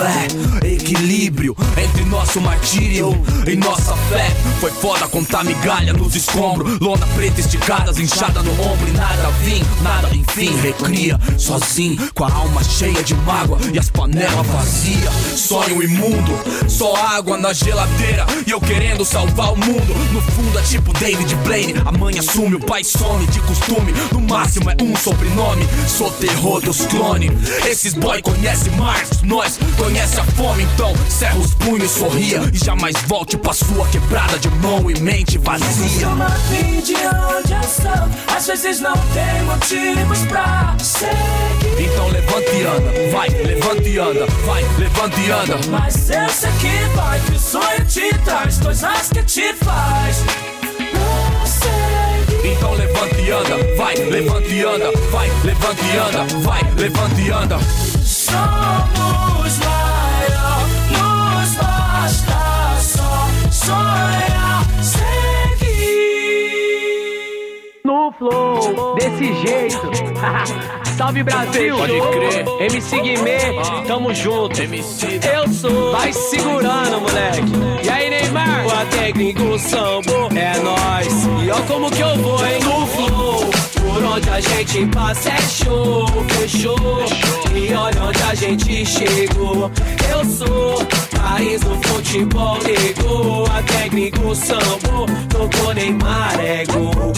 é 0.63 0.69
equilíbrio 0.69 1.57
entre 1.77 2.05
nosso 2.05 2.41
martírio 2.41 3.11
e 3.45 3.57
nossa 3.57 3.97
fé. 4.09 4.31
Foi 4.61 4.71
foda 4.71 5.09
contar 5.09 5.45
migalha 5.45 5.93
nos 5.93 6.15
escombros, 6.15 6.79
lona 6.79 7.05
preta 7.17 7.41
esticadas, 7.41 7.99
inchada 7.99 8.41
no 8.41 8.53
ombro 8.53 8.89
e 8.89 8.93
nada 8.93 9.31
vim, 9.43 9.63
nada 9.83 10.15
enfim. 10.15 10.57
Recria 10.61 11.19
sozinho, 11.37 11.99
com 12.15 12.25
a 12.25 12.33
alma 12.33 12.63
cheia 12.63 13.03
de 13.03 13.15
mágoa 13.17 13.59
e 13.75 13.79
as 13.81 13.91
panelas 13.91 14.47
vazias. 14.47 15.13
Sonho 15.35 15.83
imundo, 15.83 16.39
só 16.69 16.95
água 16.95 17.37
na 17.37 17.53
geladeira 17.53 18.25
e 18.47 18.53
eu 18.53 18.61
querendo 18.61 19.05
salvar 19.05 19.53
o 19.53 19.57
mundo. 19.57 19.93
No 20.13 20.21
fundo 20.21 20.57
é 20.57 20.63
tipo 20.63 20.93
David 20.93 21.35
Blaine, 21.43 21.75
a 21.85 21.91
mãe 21.91 22.17
assume, 22.17 22.55
o 22.55 22.61
pai 22.61 22.85
some 22.85 23.27
de 23.27 23.41
costume. 23.41 23.93
No 24.13 24.21
máximo 24.21 24.52
é 24.61 24.83
um 24.83 24.95
sobrenome, 24.97 25.67
sou 25.89 26.11
terror 26.13 26.61
dos 26.61 26.85
clones. 26.87 27.31
Esses 27.67 27.95
boy 27.95 28.21
conhecem 28.21 28.73
Marx, 28.73 29.23
nós 29.23 29.59
conhece 29.77 30.21
a 30.21 30.25
fome, 30.25 30.65
então 30.65 30.93
cerra 31.09 31.39
os 31.39 31.55
punhos, 31.55 31.91
sorria 31.91 32.41
e 32.53 32.59
jamais 32.59 32.95
volte 33.07 33.37
pra 33.37 33.53
sua 33.53 33.87
quebrada 33.89 34.39
de 34.39 34.49
mão 34.51 34.91
e 34.91 34.99
mente 35.01 35.39
vazia. 35.39 36.07
Costuma 36.07 36.29
vir 36.51 36.83
de 36.83 36.95
onde 36.95 37.53
eu 37.53 37.63
sou. 37.63 38.37
Às 38.37 38.47
vezes 38.47 38.81
não 38.81 38.93
tem 38.93 39.43
motivos 39.45 40.19
pra 40.27 40.77
seguir. 40.79 41.85
Então 41.85 42.09
levanta 42.09 42.51
e 42.51 42.63
anda, 42.65 43.11
vai, 43.11 43.29
levanta 43.29 43.89
e 43.89 43.99
anda, 43.99 44.27
vai, 44.45 44.65
levanta 44.79 45.21
e 45.21 45.31
anda. 45.31 45.59
Mas 45.71 46.11
eu 46.11 46.29
sei 46.29 46.51
que 46.61 46.97
vai, 46.97 47.21
que 47.21 47.33
o 47.33 47.39
sonho 47.39 47.85
te 47.87 48.19
traz 48.25 48.59
coisas 48.59 49.09
que 49.09 49.23
te 49.23 49.55
faz. 49.55 50.52
Então 52.45 52.75
levanta 52.75 53.21
e 53.21 53.31
anda, 53.31 53.57
vai, 53.77 53.95
levanta 53.95 54.49
e 54.49 54.63
anda, 54.63 54.91
vai, 55.11 55.31
levanta 55.45 55.83
e 55.85 55.97
anda, 55.97 56.39
vai, 56.41 56.61
levanta 56.77 57.21
e 57.21 57.31
anda. 57.31 57.59
Somos 58.03 59.02
No 68.21 68.31
flow, 68.31 68.95
desse 68.97 69.33
jeito. 69.35 69.79
Salve 70.97 71.23
Brasil! 71.23 71.77
Pode 71.77 72.01
crer. 72.01 72.45
MC 72.61 73.01
Guimê, 73.01 73.39
tamo 73.87 74.15
junto. 74.15 74.61
Eu 74.61 75.49
sou. 75.53 75.93
Vai 75.93 76.13
segurando, 76.13 77.01
moleque. 77.01 77.53
E 77.85 77.89
aí, 77.89 78.11
Neymar? 78.11 78.67
O 78.67 78.87
técnico 78.87 79.59
sambo 79.59 80.29
é 80.37 80.59
nóis. 80.59 81.27
E 81.45 81.51
ó 81.51 81.61
como 81.63 81.91
que 81.91 82.01
eu 82.01 82.17
vou, 82.19 82.45
hein? 82.47 82.61
No 82.63 82.87
flow. 82.87 83.51
Por 83.81 84.05
onde 84.05 84.31
a 84.31 84.41
gente 84.41 84.87
passa 84.87 85.31
é 85.31 85.41
show, 85.43 86.07
fechou. 86.29 86.77
E 87.55 87.75
olha 87.75 88.03
onde 88.03 88.23
a 88.23 88.35
gente 88.35 88.85
chegou. 88.85 89.71
Eu 90.11 90.25
sou 90.25 90.87
país 91.23 91.61
do 91.61 91.81
futebol 91.83 92.59
negou. 92.65 93.47
A 93.47 93.63
técnico 93.63 94.35
sambo 94.35 95.07
tocou 95.31 95.73
Neymar 95.73 96.41
é 96.41 96.65
gol. 96.67 97.13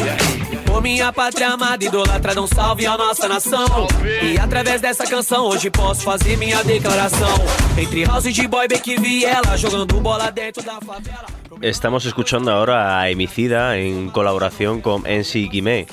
Ô 0.77 0.81
minha 0.81 1.13
pátria 1.13 1.49
amada, 1.51 1.85
idolatra, 1.85 2.41
um 2.41 2.47
salve 2.47 2.87
à 2.87 2.97
nossa 2.97 3.27
nação. 3.29 3.87
E 4.23 4.39
através 4.39 4.81
dessa 4.81 5.07
canção 5.07 5.47
hoje 5.47 5.71
posso 5.71 6.03
fazer 6.03 6.37
minha 6.37 6.63
declaração. 6.63 7.37
Entre 7.79 8.05
house 8.05 8.33
de 8.33 8.47
boy, 8.47 8.69
Beck 8.69 8.97
Viela, 8.97 9.57
jogando 9.57 10.01
bola 10.01 10.31
dentro 10.31 10.63
da 10.63 10.81
favela. 10.81 11.27
Estamos 11.63 12.05
escuchando 12.05 12.51
ahora 12.51 12.99
a 12.99 13.11
Emicida 13.11 13.79
en 13.79 14.11
colaboración 14.11 14.81
con 14.81 15.03
NC 15.07 15.49
Guimé. 15.51 15.87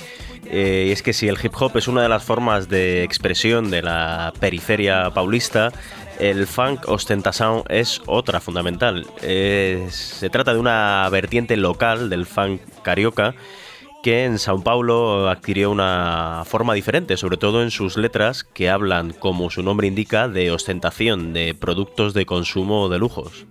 Eh, 0.54 0.88
y 0.90 0.92
es 0.92 1.02
que 1.02 1.14
si 1.14 1.28
el 1.28 1.38
hip 1.42 1.54
hop 1.58 1.78
es 1.78 1.88
una 1.88 2.02
de 2.02 2.10
las 2.10 2.24
formas 2.24 2.68
de 2.68 3.04
expresión 3.04 3.72
de 3.72 3.82
la 3.82 4.34
periferia 4.40 5.10
paulista, 5.12 5.72
el 6.20 6.46
funk 6.48 6.88
ostentação 6.88 7.64
es 7.70 8.02
otra 8.06 8.40
fundamental. 8.40 9.06
Es- 9.22 9.96
se 9.96 10.30
trata 10.30 10.54
de 10.54 10.60
una 10.60 11.08
vertiente 11.12 11.58
local 11.58 12.10
del 12.10 12.26
funk 12.26 12.62
carioca, 12.84 13.36
que 14.04 14.26
en 14.26 14.40
Sao 14.40 14.62
Paulo 14.64 15.30
adquirió 15.30 15.70
una 15.70 16.44
forma 16.46 16.74
diferente, 16.74 17.18
sobre 17.18 17.38
todo 17.38 17.62
en 17.62 17.70
sus 17.72 17.98
letras 17.98 18.44
que 18.44 18.70
hablan, 18.70 19.12
como 19.14 19.50
su 19.52 19.62
nombre 19.62 19.88
indica, 19.88 20.28
de 20.28 20.52
ostentación, 20.52 21.34
de 21.34 21.54
productos 21.54 22.14
de 22.14 22.26
consumo 22.26 22.90
de 22.90 22.98
lujos. 23.00 23.46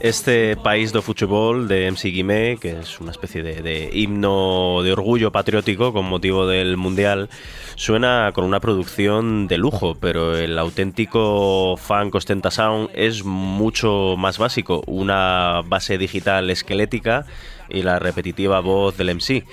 Este 0.00 0.56
país 0.56 0.92
do 0.92 1.02
fútbol 1.02 1.66
de 1.68 1.90
MC 1.90 2.12
Guimé, 2.12 2.58
que 2.60 2.78
es 2.78 3.00
una 3.00 3.10
especie 3.10 3.42
de, 3.42 3.90
himno 3.92 4.82
de 4.84 4.92
orgullo 4.92 5.32
patriótico 5.32 5.92
con 5.92 6.04
motivo 6.06 6.46
del 6.46 6.76
Mundial, 6.76 7.28
suena 7.74 8.30
con 8.34 8.44
una 8.44 8.60
producción 8.60 9.48
de 9.48 9.58
lujo, 9.58 9.96
pero 9.98 10.36
el 10.36 10.58
auténtico 10.58 11.76
funk 11.76 12.14
Ostenta 12.14 12.50
Sound 12.50 12.90
es 12.94 13.24
mucho 13.24 14.14
más 14.16 14.38
básico, 14.38 14.82
una 14.86 15.62
base 15.66 15.98
digital 15.98 16.50
esquelética 16.50 17.26
y 17.68 17.82
la 17.82 17.98
repetitiva 17.98 18.60
voz 18.60 18.96
del 18.96 19.14
MC. 19.16 19.44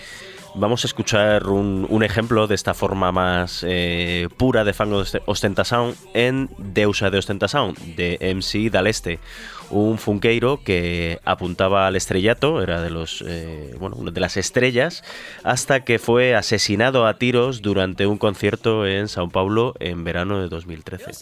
Vamos 0.56 0.84
a 0.84 0.88
escuchar 0.88 1.48
un, 1.48 2.04
ejemplo 2.04 2.46
de 2.46 2.54
esta 2.54 2.76
forma 2.76 3.12
más 3.12 3.66
eh, 3.68 4.30
pura 4.38 4.64
de 4.64 4.74
funk 4.74 4.94
Ostenta 5.26 5.64
Sound 5.64 5.96
en 6.14 6.50
Deusa 6.60 7.10
de 7.10 7.18
Ostenta 7.18 7.48
Sound, 7.48 7.96
de 7.96 8.20
MC 8.36 8.70
Daleste, 8.70 9.20
un 9.70 9.98
funkeiro 9.98 10.64
que 10.64 11.20
apuntaba 11.26 11.88
al 11.88 11.96
estrellato, 11.96 12.62
era 12.62 12.82
de 12.82 12.90
los 12.90 13.24
eh, 13.28 13.76
bueno, 13.80 13.98
de 14.12 14.20
las 14.20 14.38
estrellas, 14.38 15.04
hasta 15.44 15.84
que 15.84 16.00
fue 16.00 16.36
asesinado 16.36 17.08
a 17.08 17.18
tiros 17.18 17.62
durante 17.62 18.06
un 18.06 18.18
concierto 18.18 18.86
en 18.86 19.08
Sao 19.08 19.30
Paulo 19.30 19.74
en 19.80 20.04
verano 20.04 20.42
de 20.42 20.50
2013. 20.50 21.14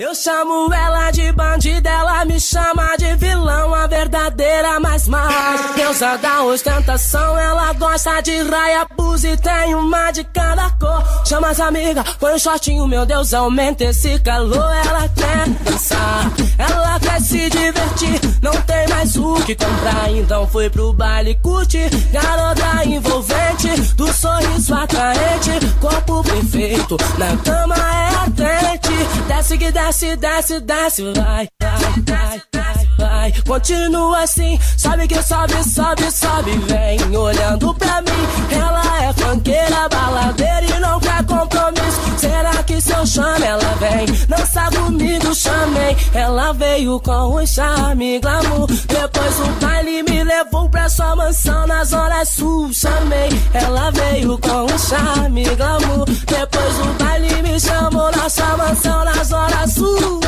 Cor. 10.82 11.04
Chama 11.24 11.50
as 11.50 11.60
amigas, 11.60 12.04
põe 12.20 12.34
um 12.34 12.40
shortinho, 12.40 12.88
meu 12.88 13.06
Deus, 13.06 13.34
aumenta 13.36 13.84
esse 13.84 14.18
calor. 14.20 14.74
Ela 14.86 15.08
quer 15.10 15.48
dançar, 15.64 16.32
ela 16.58 17.00
quer 17.00 17.22
se 17.22 17.50
divertir. 17.50 18.20
Não 18.42 18.52
tem 18.64 18.88
mais 18.90 19.16
o 19.16 19.36
que 19.46 19.56
comprar, 19.56 20.12
então 20.12 20.48
foi 20.48 20.72
pro 20.72 20.92
baile 20.92 21.36
curtir. 21.36 21.88
Garota 22.12 22.84
envolvente, 22.86 23.70
do 23.94 24.12
sorriso 24.12 24.74
atraente, 24.74 25.52
corpo 25.80 26.24
perfeito, 26.24 26.98
na 27.20 27.38
cama 27.38 27.76
é 27.76 28.16
atente. 28.26 28.90
Desce 29.28 29.58
que 29.58 29.72
desce, 29.72 30.16
desce, 30.16 30.60
desce, 30.60 31.04
vai, 31.14 31.48
vai, 31.62 31.80
vai, 32.08 32.42
vai, 32.52 32.81
vai. 33.02 33.34
Continua 33.46 34.22
assim, 34.22 34.60
sabe 34.78 35.08
que 35.08 35.22
sobe, 35.22 35.64
sobe, 35.64 36.12
sobe, 36.12 36.52
vem 36.68 37.18
olhando 37.18 37.74
pra 37.74 38.02
mim. 38.02 38.56
Ela 38.56 39.04
é 39.04 39.14
funkeira, 39.14 39.90
baladeira 39.90 40.78
e 40.78 40.80
não 40.80 41.00
quer 41.00 41.24
compromisso. 41.26 41.81
Que 42.72 42.80
se 42.80 42.94
eu 42.94 43.06
chamo 43.06 43.44
ela 43.44 43.76
vem? 43.82 44.06
Dança 44.30 44.70
comigo, 44.74 45.36
chamei. 45.36 45.98
Ela 46.14 46.54
veio 46.54 47.02
com 47.02 47.36
um 47.36 47.46
charme, 47.46 48.18
glamour. 48.22 48.66
Depois 48.88 49.40
o 49.42 49.48
baile 49.60 50.02
me 50.04 50.24
levou 50.24 50.70
pra 50.70 50.88
sua 50.88 51.14
mansão 51.14 51.68
na 51.68 51.84
zona 51.84 52.24
sul. 52.24 52.72
Chamei. 52.72 53.28
Ela 53.54 53.92
veio 53.92 54.38
com 54.38 54.74
um 54.74 54.80
charme, 54.80 55.44
glamour. 55.54 56.06
Depois 56.06 56.80
o 56.80 57.04
baile 57.04 57.42
me 57.42 57.60
chamou 57.60 58.10
na 58.16 58.30
sua 58.30 58.56
mansão 58.56 59.04
na 59.04 59.22
zona 59.22 59.68
sul. 59.68 60.22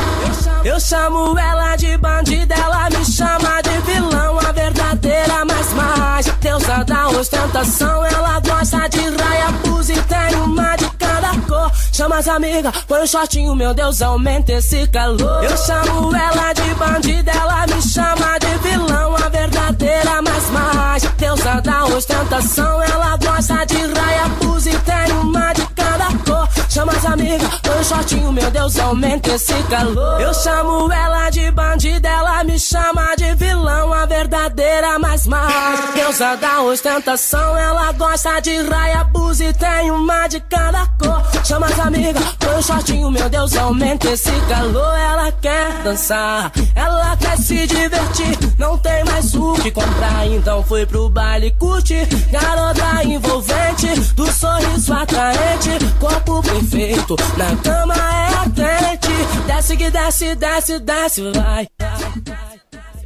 Eu 0.62 0.78
chamo 0.78 1.38
ela 1.38 1.76
de 1.76 1.96
bandida, 1.96 2.54
ela 2.56 2.90
me 2.90 3.06
chama 3.06 3.62
de 3.62 3.90
vilão. 3.90 4.38
A 4.40 4.52
verdadeira 4.52 5.46
mais 5.46 5.72
mais. 5.72 6.26
Deusa 6.42 6.84
da 6.84 7.08
ostentação, 7.08 8.04
ela 8.04 8.38
gosta 8.40 8.86
de 8.88 9.00
raia, 9.00 9.50
pus 9.62 9.88
e 9.88 9.94
tem 9.94 10.34
uma 10.42 10.76
de 10.76 10.90
cada 10.98 11.30
cor. 11.48 11.72
Chama 11.94 12.18
as 12.18 12.26
amigas, 12.26 12.76
põe 12.88 13.02
um 13.02 13.06
shortinho, 13.06 13.54
meu 13.54 13.72
Deus, 13.72 14.02
aumenta 14.02 14.50
esse 14.54 14.84
calor. 14.88 15.44
Eu 15.44 15.56
chamo 15.56 16.12
ela 16.12 16.52
de 16.52 16.74
bandida, 16.74 17.30
ela 17.30 17.64
me 17.68 17.80
chama 17.80 18.36
de 18.40 18.68
vilão. 18.68 19.14
A 19.14 19.28
verdadeira 19.28 20.20
mais 20.20 20.50
mais. 20.50 21.02
Deusa 21.16 21.60
da 21.60 21.84
ostentação, 21.84 22.82
ela 22.82 23.16
gosta 23.16 23.64
de 23.66 23.76
raia, 23.76 24.28
pus 24.40 24.66
e 24.66 24.76
tem 24.80 25.16
uma 25.20 25.52
de 25.52 25.64
cada 25.68 26.06
cor. 26.26 26.48
Chama 26.68 26.90
as 26.94 27.04
amigas, 27.04 27.60
shortinho, 27.84 28.32
meu 28.32 28.50
Deus, 28.50 28.78
aumenta 28.78 29.32
esse 29.32 29.52
calor. 29.64 30.20
Eu 30.20 30.32
chamo 30.32 30.90
ela 30.90 31.28
de 31.30 31.50
bandida, 31.50 32.08
ela 32.08 32.42
me 32.42 32.58
chama 32.58 33.14
de 33.16 33.34
vilão. 33.34 33.92
A 33.92 34.06
verdadeira 34.06 34.98
mais 34.98 35.26
mais. 35.26 35.94
Deusa 35.94 36.36
da 36.36 36.62
ostentação, 36.62 37.56
ela 37.56 37.92
gosta 37.92 38.40
de 38.40 38.62
raia, 38.62 39.04
pus 39.12 39.40
e 39.40 39.52
tem 39.52 39.90
uma 39.90 40.26
de 40.26 40.40
cada 40.40 40.86
cor. 40.98 41.22
Chama 41.44 41.66
as 41.66 41.78
amigas, 41.78 42.24
põe 42.38 42.56
um 42.56 42.62
shortinho, 42.62 43.10
meu 43.10 43.28
Deus, 43.28 43.54
aumenta 43.56 44.08
esse 44.10 44.32
calor. 44.48 44.98
Ela 44.98 45.32
quer 45.32 45.82
dançar, 45.82 46.50
ela 46.74 47.16
quer 47.16 47.36
se 47.36 47.66
divertir. 47.66 48.38
Não 48.58 48.78
tem 48.78 49.04
mais 49.04 49.34
o 49.34 49.54
que 49.54 49.70
comprar, 49.70 50.26
então 50.26 50.62
foi 50.62 50.86
pro 50.86 51.08
baile 51.10 51.50
curtir. 51.58 52.06
Garota 52.30 53.04
envolvente, 53.04 53.88
do 54.14 54.30
sorriso 54.32 54.92
atraente, 54.92 55.70
corpo 56.00 56.42
perfeito, 56.42 57.16
na 57.36 57.56
cama 57.56 57.73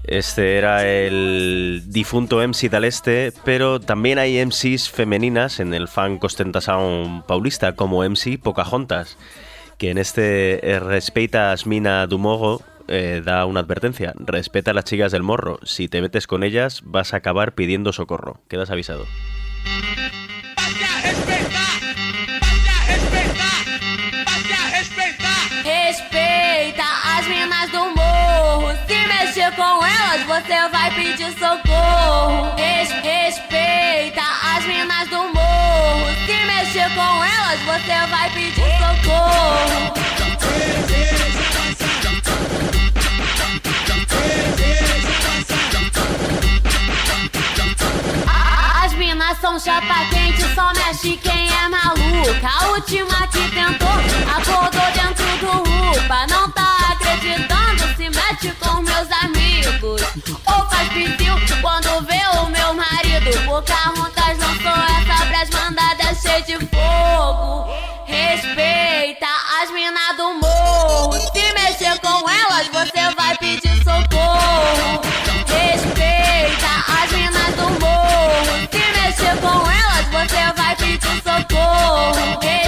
Este 0.04 0.56
era 0.56 0.86
el 0.86 1.82
difunto 1.86 2.38
MC 2.38 2.70
Daleste, 2.70 3.32
pero 3.44 3.78
también 3.78 4.18
hay 4.18 4.44
MCs 4.44 4.88
femeninas 4.88 5.60
en 5.60 5.74
el 5.74 5.86
funk 5.86 6.24
ostentación 6.24 7.22
paulista, 7.26 7.74
como 7.74 8.02
MC 8.02 8.38
Pocahontas, 8.42 9.18
que 9.76 9.90
en 9.90 9.98
este 9.98 10.66
eh, 10.66 10.80
Respeta 10.80 11.52
Asmina 11.52 12.06
Dumogo 12.06 12.62
eh, 12.88 13.20
da 13.22 13.44
una 13.44 13.60
advertencia. 13.60 14.14
Respeta 14.16 14.70
a 14.70 14.74
las 14.74 14.84
chicas 14.84 15.12
del 15.12 15.22
morro. 15.22 15.60
Si 15.62 15.88
te 15.88 16.00
metes 16.00 16.26
con 16.26 16.42
ellas, 16.42 16.80
vas 16.84 17.12
a 17.12 17.18
acabar 17.18 17.54
pidiendo 17.54 17.92
socorro. 17.92 18.40
Quedas 18.48 18.70
avisado. 18.70 19.04
Mexer 29.48 29.56
com 29.56 29.84
elas, 29.84 30.22
você 30.26 30.68
vai 30.68 30.90
pedir 30.94 31.32
socorro. 31.38 32.54
Res- 32.56 32.90
respeita 33.02 34.20
as 34.56 34.64
minas 34.64 35.08
do 35.08 35.16
morro. 35.32 36.06
Se 36.26 36.44
mexer 36.46 36.90
com 36.94 37.24
elas, 37.24 37.60
você 37.60 38.06
vai 38.10 38.30
pedir 38.30 38.64
socorro. 38.78 39.92
As 48.84 48.92
minas 48.94 49.38
são 49.40 49.58
chapa 49.58 50.04
quente, 50.10 50.42
só 50.54 50.72
mexe 50.74 51.16
quem 51.16 51.48
é 51.48 51.68
maluca. 51.68 52.48
A 52.48 52.68
última 52.68 53.26
que 53.28 53.50
tentou, 53.50 53.88
acordou 54.36 54.92
dentro 54.92 55.26
do 55.38 55.98
UPA. 55.98 56.26
Não 56.28 56.50
tá 56.50 56.77
com 58.60 58.82
meus 58.82 59.10
amigos. 59.22 60.02
Ou 60.46 60.68
faz 60.70 60.88
pipil 60.90 61.34
quando 61.60 62.06
vê 62.06 62.20
o 62.40 62.46
meu 62.46 62.74
marido. 62.74 63.44
Pocahontas 63.44 64.38
lançou 64.38 64.82
essa 65.00 65.26
pras 65.26 65.50
mandadas 65.50 66.20
cheia 66.22 66.42
de 66.42 66.56
fogo. 66.66 67.68
Respeita 68.06 69.26
as 69.62 69.70
minas 69.70 70.16
do 70.16 70.34
morro. 70.34 71.12
Se 71.32 71.52
mexer 71.54 71.98
com 72.00 72.28
elas, 72.28 72.68
você 72.68 73.14
vai 73.16 73.36
pedir 73.38 73.76
socorro. 73.82 75.00
Respeita 75.46 77.02
as 77.02 77.12
minas 77.12 77.54
do 77.56 77.68
morro. 77.80 78.68
Se 78.70 79.00
mexer 79.00 79.36
com 79.40 79.70
elas, 79.70 80.06
você 80.10 80.52
vai 80.56 80.76
pedir 80.76 81.22
socorro. 81.22 82.38
Res- 82.40 82.67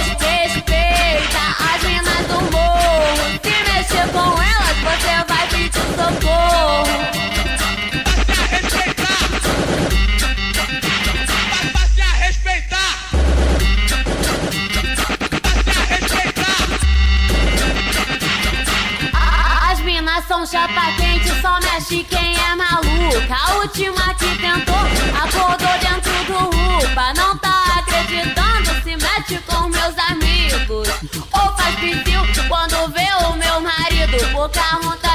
boca 34.41 34.59
ronda. 34.81 35.10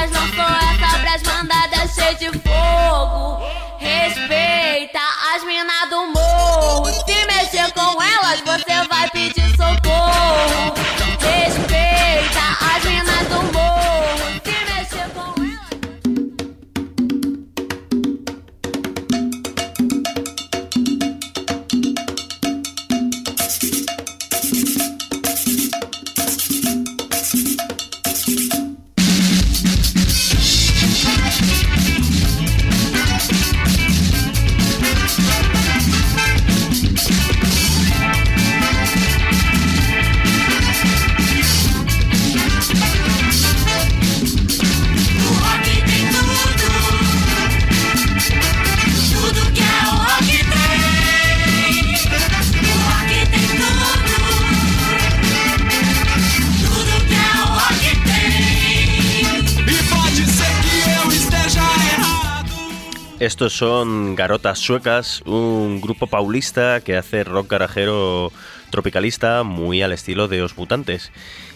Estos 63.37 63.53
son 63.53 64.15
Garotas 64.15 64.57
Suecas, 64.57 65.21
un 65.27 65.79
grupo 65.79 66.07
paulista 66.07 66.81
que 66.81 66.97
hace 66.97 67.23
rock 67.23 67.51
garajero 67.51 68.31
tropicalista 68.71 69.43
muy 69.43 69.83
al 69.83 69.91
estilo 69.91 70.27
de 70.27 70.41
Os 70.41 70.57
Mutantes. 70.57 71.11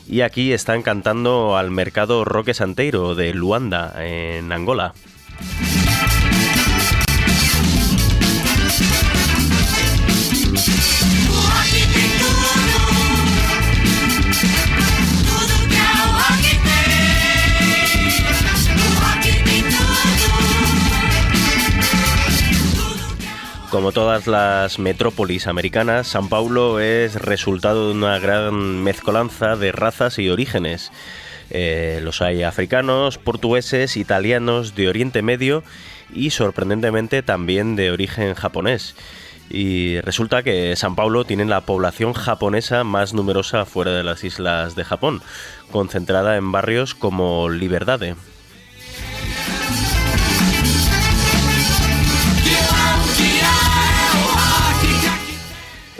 Y 0.07 0.21
aquí 0.21 0.53
están 0.53 0.83
cantando 0.83 1.57
al 1.57 1.71
mercado 1.71 2.23
Roque 2.23 2.53
Santeiro 2.53 3.15
de 3.15 3.33
Luanda, 3.33 3.95
en 3.97 4.51
Angola. 4.51 4.93
Como 23.71 23.93
todas 23.93 24.27
las 24.27 24.79
metrópolis 24.79 25.47
americanas, 25.47 26.05
San 26.05 26.27
Paulo 26.27 26.81
es 26.81 27.15
resultado 27.15 27.87
de 27.87 27.93
una 27.93 28.19
gran 28.19 28.83
mezcolanza 28.83 29.55
de 29.55 29.71
razas 29.71 30.19
y 30.19 30.27
orígenes. 30.27 30.91
Eh, 31.51 32.01
los 32.03 32.21
hay 32.21 32.43
africanos, 32.43 33.17
portugueses, 33.17 33.95
italianos, 33.95 34.75
de 34.75 34.89
Oriente 34.89 35.21
Medio 35.21 35.63
y 36.13 36.31
sorprendentemente 36.31 37.23
también 37.23 37.77
de 37.77 37.91
origen 37.91 38.33
japonés. 38.33 38.93
Y 39.49 40.01
resulta 40.01 40.43
que 40.43 40.75
San 40.75 40.97
Paulo 40.97 41.23
tiene 41.23 41.45
la 41.45 41.61
población 41.61 42.11
japonesa 42.11 42.83
más 42.83 43.13
numerosa 43.13 43.63
fuera 43.63 43.91
de 43.91 44.03
las 44.03 44.25
islas 44.25 44.75
de 44.75 44.83
Japón, 44.83 45.21
concentrada 45.71 46.35
en 46.35 46.51
barrios 46.51 46.93
como 46.93 47.47
Liberdade. 47.47 48.15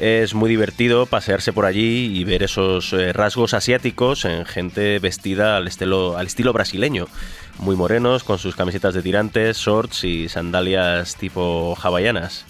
Es 0.01 0.33
muy 0.33 0.49
divertido 0.49 1.05
pasearse 1.05 1.53
por 1.53 1.65
allí 1.65 2.17
y 2.17 2.23
ver 2.23 2.41
esos 2.41 2.91
eh, 2.91 3.13
rasgos 3.13 3.53
asiáticos 3.53 4.25
en 4.25 4.47
gente 4.47 4.97
vestida 4.97 5.57
al 5.57 5.67
estilo, 5.67 6.17
al 6.17 6.25
estilo 6.25 6.53
brasileño. 6.53 7.05
Muy 7.59 7.75
morenos, 7.75 8.23
con 8.23 8.39
sus 8.39 8.55
camisetas 8.55 8.95
de 8.95 9.03
tirantes, 9.03 9.57
shorts 9.57 10.03
y 10.03 10.27
sandalias 10.27 11.17
tipo 11.17 11.77
hawaianas. 11.79 12.45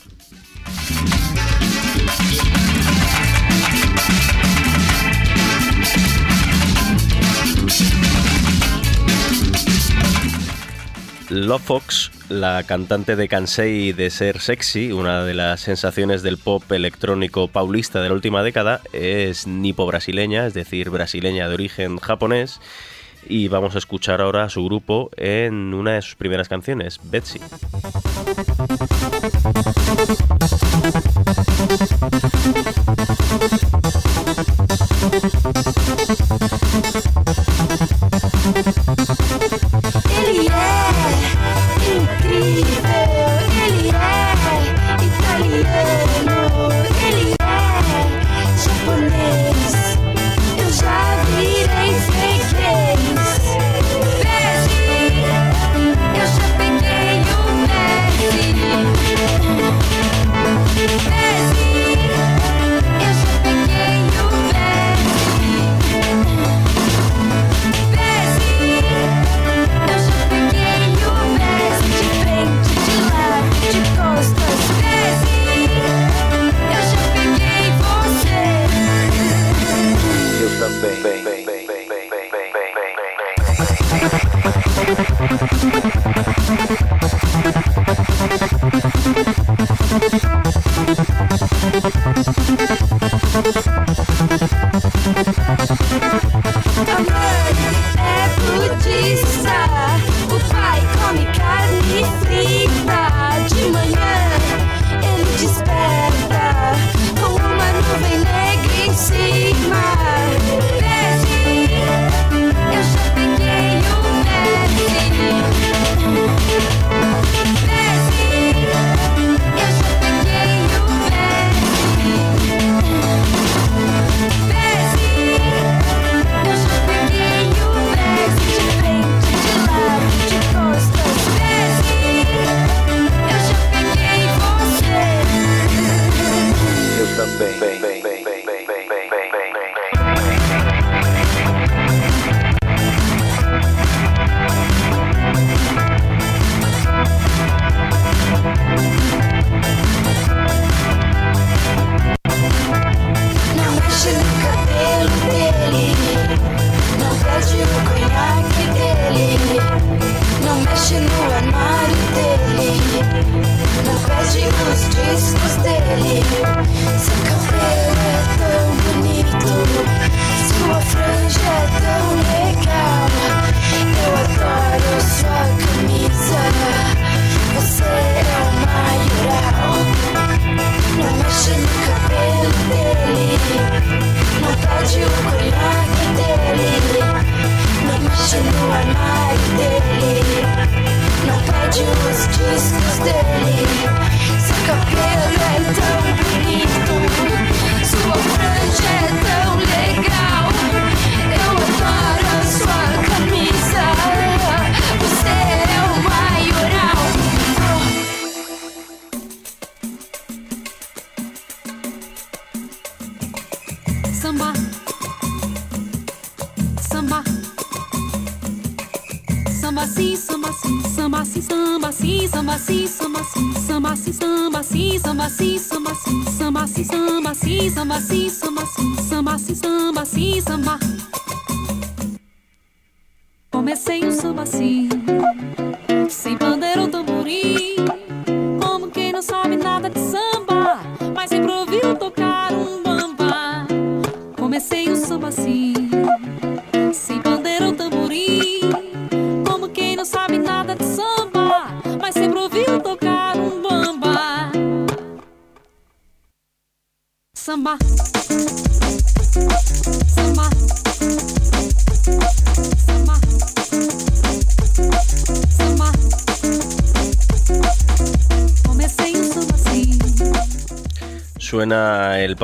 Love 11.31 11.61
Fox, 11.61 12.11
la 12.27 12.63
cantante 12.63 13.15
de 13.15 13.29
Kansei 13.29 13.93
de 13.93 14.09
Ser 14.09 14.41
Sexy, 14.41 14.91
una 14.91 15.23
de 15.23 15.33
las 15.33 15.61
sensaciones 15.61 16.23
del 16.23 16.37
pop 16.37 16.69
electrónico 16.69 17.47
paulista 17.47 18.01
de 18.01 18.09
la 18.09 18.15
última 18.15 18.43
década, 18.43 18.81
es 18.91 19.47
nipo-brasileña, 19.47 20.45
es 20.45 20.53
decir, 20.53 20.89
brasileña 20.89 21.47
de 21.47 21.53
origen 21.53 21.99
japonés. 21.99 22.59
Y 23.29 23.47
vamos 23.47 23.75
a 23.75 23.77
escuchar 23.77 24.19
ahora 24.19 24.43
a 24.43 24.49
su 24.49 24.65
grupo 24.65 25.09
en 25.15 25.73
una 25.73 25.93
de 25.93 26.01
sus 26.01 26.15
primeras 26.15 26.49
canciones, 26.49 26.99
Betsy. 27.01 27.39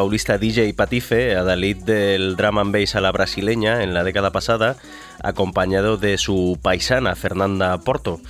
Paulista 0.08 0.38
DJ 0.38 0.74
Patife, 0.74 1.36
adalid 1.36 1.84
del 1.84 2.38
drum 2.38 2.60
and 2.60 2.72
bass 2.72 2.96
a 2.96 3.02
la 3.02 3.12
brasileña 3.12 3.84
en 3.84 3.94
la 3.94 4.06
década 4.06 4.32
pasada, 4.32 4.78
acompañado 5.22 5.98
de 5.98 6.18
su 6.18 6.58
paisana 6.62 7.14
Fernanda 7.14 7.78
Porto. 7.80 8.22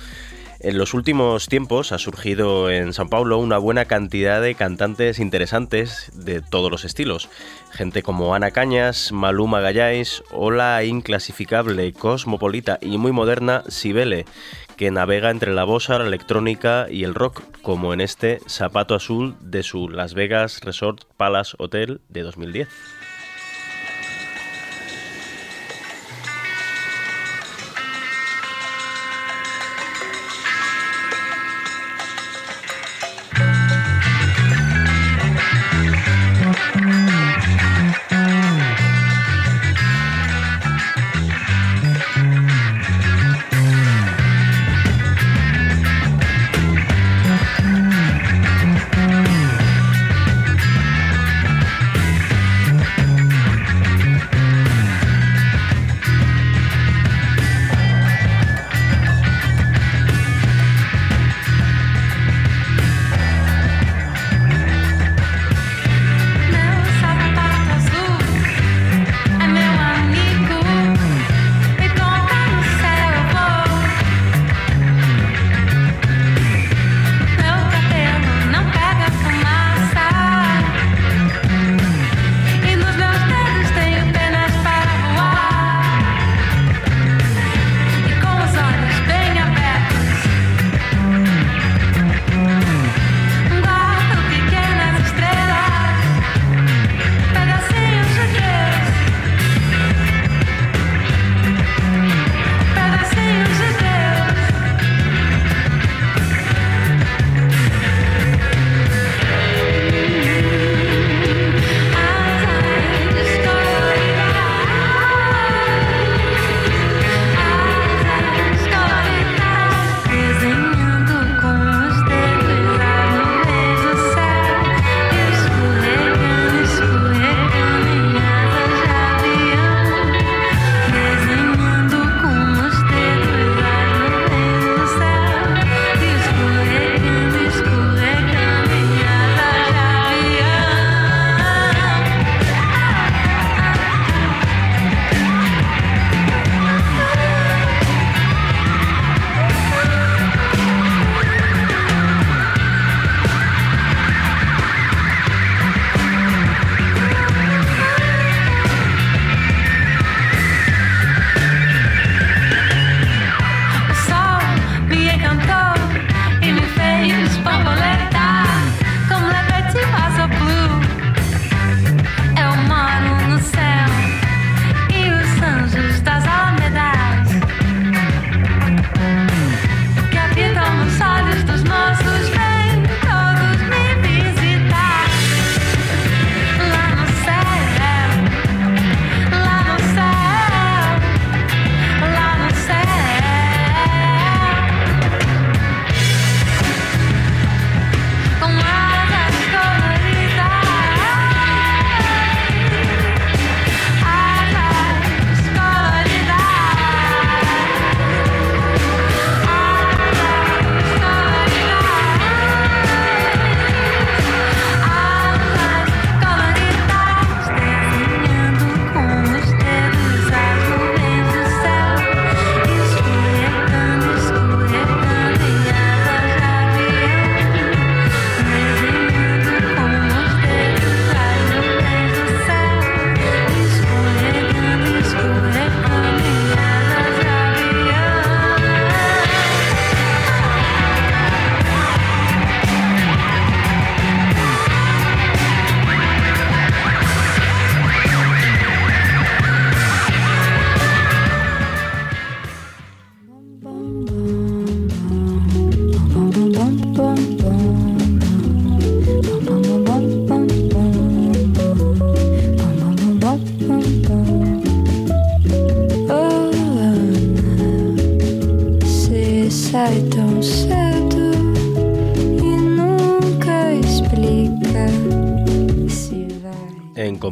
En 0.58 0.76
los 0.76 0.92
últimos 0.92 1.46
tiempos 1.46 1.92
ha 1.92 1.98
surgido 1.98 2.68
en 2.68 2.92
San 2.92 3.08
Paulo 3.08 3.38
una 3.38 3.58
buena 3.58 3.84
cantidad 3.84 4.42
de 4.42 4.56
cantantes 4.56 5.20
interesantes 5.20 6.10
de 6.14 6.42
todos 6.42 6.68
los 6.68 6.84
estilos. 6.84 7.28
Gente 7.70 8.02
como 8.02 8.34
Ana 8.34 8.50
Cañas, 8.50 9.12
Maluma 9.12 9.60
Gallais 9.60 10.24
o 10.32 10.50
la 10.50 10.82
inclasificable, 10.82 11.92
cosmopolita 11.92 12.80
y 12.80 12.98
muy 12.98 13.12
moderna 13.12 13.62
Sibele, 13.68 14.24
que 14.78 14.92
navega 14.92 15.30
entre 15.30 15.52
la 15.52 15.64
bossa, 15.64 15.98
la 15.98 16.06
electrónica 16.06 16.86
y 16.88 17.02
el 17.02 17.14
rock, 17.14 17.42
como 17.62 17.92
en 17.92 18.00
este 18.00 18.40
Zapato 18.48 18.94
Azul 18.94 19.34
de 19.40 19.64
su 19.64 19.88
Las 19.88 20.14
Vegas 20.14 20.60
Resort 20.62 21.02
Palace 21.16 21.56
Hotel 21.58 22.00
de 22.08 22.22
2010. 22.22 22.68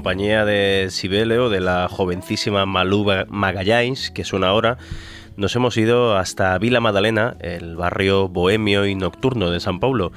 Compañía 0.06 0.44
de 0.44 0.86
Sibelio, 0.90 1.48
de 1.48 1.58
la 1.58 1.88
jovencísima 1.88 2.64
Malú 2.64 3.04
Magallanes, 3.26 4.12
que 4.12 4.22
suena 4.22 4.46
ahora, 4.46 4.78
nos 5.36 5.56
hemos 5.56 5.76
ido 5.76 6.16
hasta 6.16 6.56
Vila 6.58 6.78
Madalena, 6.78 7.36
el 7.40 7.74
barrio 7.74 8.28
bohemio 8.28 8.86
y 8.86 8.94
nocturno 8.94 9.50
de 9.50 9.58
San 9.58 9.80
Paulo, 9.80 10.12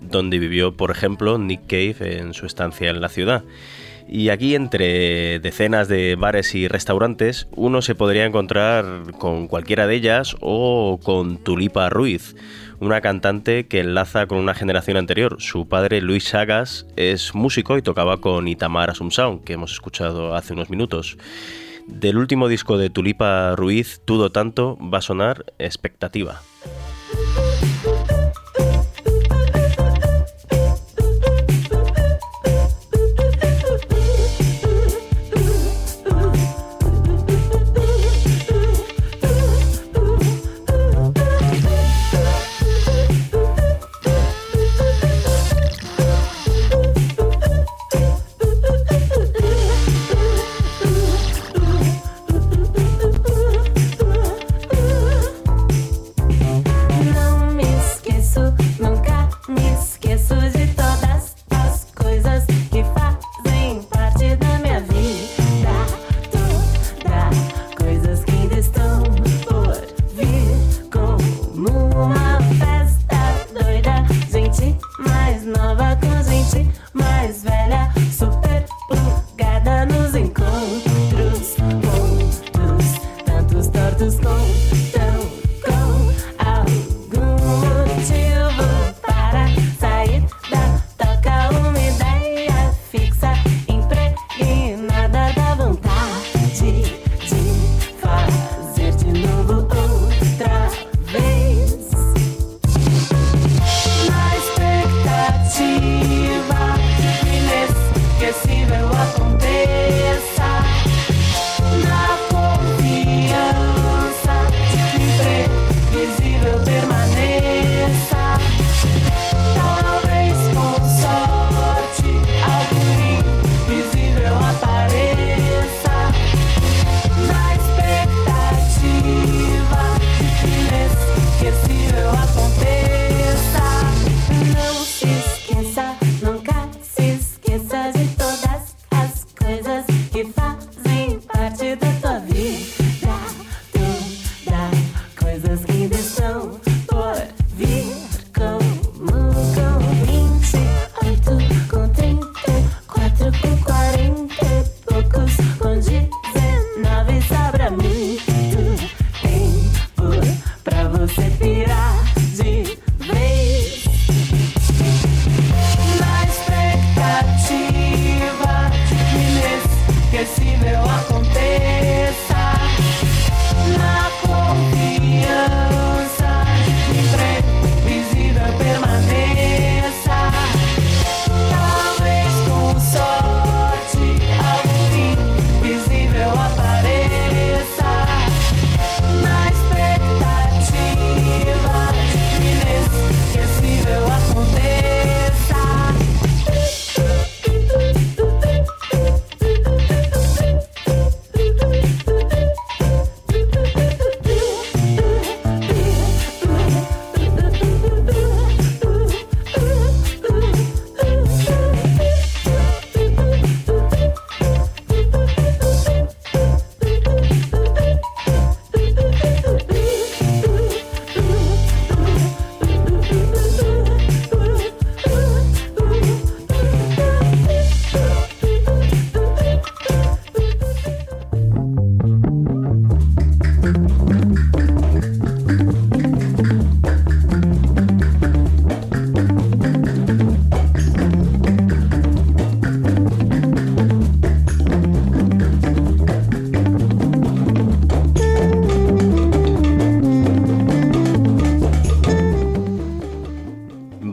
donde 0.00 0.38
vivió, 0.38 0.78
por 0.78 0.90
ejemplo, 0.90 1.36
Nick 1.36 1.66
Cave 1.66 2.20
en 2.20 2.32
su 2.32 2.46
estancia 2.46 2.88
en 2.88 3.02
la 3.02 3.10
ciudad. 3.10 3.44
Y 4.08 4.30
aquí, 4.30 4.54
entre 4.54 5.40
decenas 5.40 5.88
de 5.88 6.16
bares 6.16 6.54
y 6.54 6.66
restaurantes, 6.66 7.46
uno 7.54 7.82
se 7.82 7.94
podría 7.94 8.24
encontrar 8.24 9.12
con 9.18 9.46
cualquiera 9.46 9.86
de 9.86 9.96
ellas 9.96 10.36
o 10.40 10.98
con 11.02 11.36
Tulipa 11.36 11.90
Ruiz, 11.90 12.34
una 12.86 13.00
cantante 13.00 13.66
que 13.66 13.80
enlaza 13.80 14.26
con 14.26 14.38
una 14.38 14.54
generación 14.54 14.96
anterior. 14.96 15.36
Su 15.38 15.68
padre, 15.68 16.00
Luis 16.00 16.24
Sagas, 16.24 16.86
es 16.96 17.34
músico 17.34 17.78
y 17.78 17.82
tocaba 17.82 18.20
con 18.20 18.48
Itamar 18.48 18.90
Asumsaun, 18.90 19.40
que 19.40 19.54
hemos 19.54 19.72
escuchado 19.72 20.34
hace 20.34 20.52
unos 20.52 20.70
minutos. 20.70 21.16
Del 21.86 22.16
último 22.16 22.48
disco 22.48 22.78
de 22.78 22.90
Tulipa 22.90 23.54
Ruiz, 23.56 24.00
Tudo 24.04 24.30
Tanto, 24.32 24.78
va 24.80 24.98
a 24.98 25.02
sonar 25.02 25.44
Expectativa. 25.58 26.40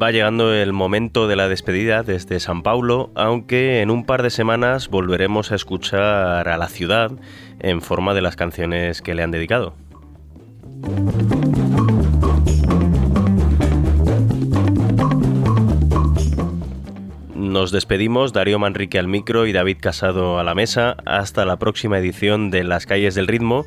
Llegando 0.10 0.52
el 0.52 0.74
momento 0.74 1.28
de 1.28 1.36
la 1.36 1.48
despedida 1.48 2.02
desde 2.02 2.40
San 2.40 2.64
Paulo, 2.64 3.12
aunque 3.14 3.82
en 3.82 3.92
un 3.92 4.06
par 4.06 4.24
de 4.24 4.32
semanas 4.32 4.90
volveremos 4.90 5.52
a 5.52 5.56
escuchar 5.56 6.50
a 6.50 6.58
la 6.58 6.68
ciudad 6.68 7.12
en 7.60 7.84
forma 7.84 8.16
de 8.16 8.22
las 8.22 8.36
canciones 8.36 9.04
que 9.04 9.14
le 9.14 9.22
han 9.22 9.30
dedicado. 9.30 9.76
Nos 17.36 17.72
despedimos, 17.72 18.34
Darío 18.34 18.58
Manrique 18.58 18.98
al 18.98 19.08
micro 19.08 19.46
y 19.46 19.52
David 19.52 19.78
Casado 19.82 20.40
a 20.40 20.44
la 20.44 20.56
mesa. 20.56 20.96
Hasta 21.06 21.46
la 21.46 21.60
próxima 21.60 22.00
edición 22.00 22.50
de 22.50 22.64
Las 22.64 22.86
Calles 22.88 23.14
del 23.14 23.28
Ritmo 23.28 23.66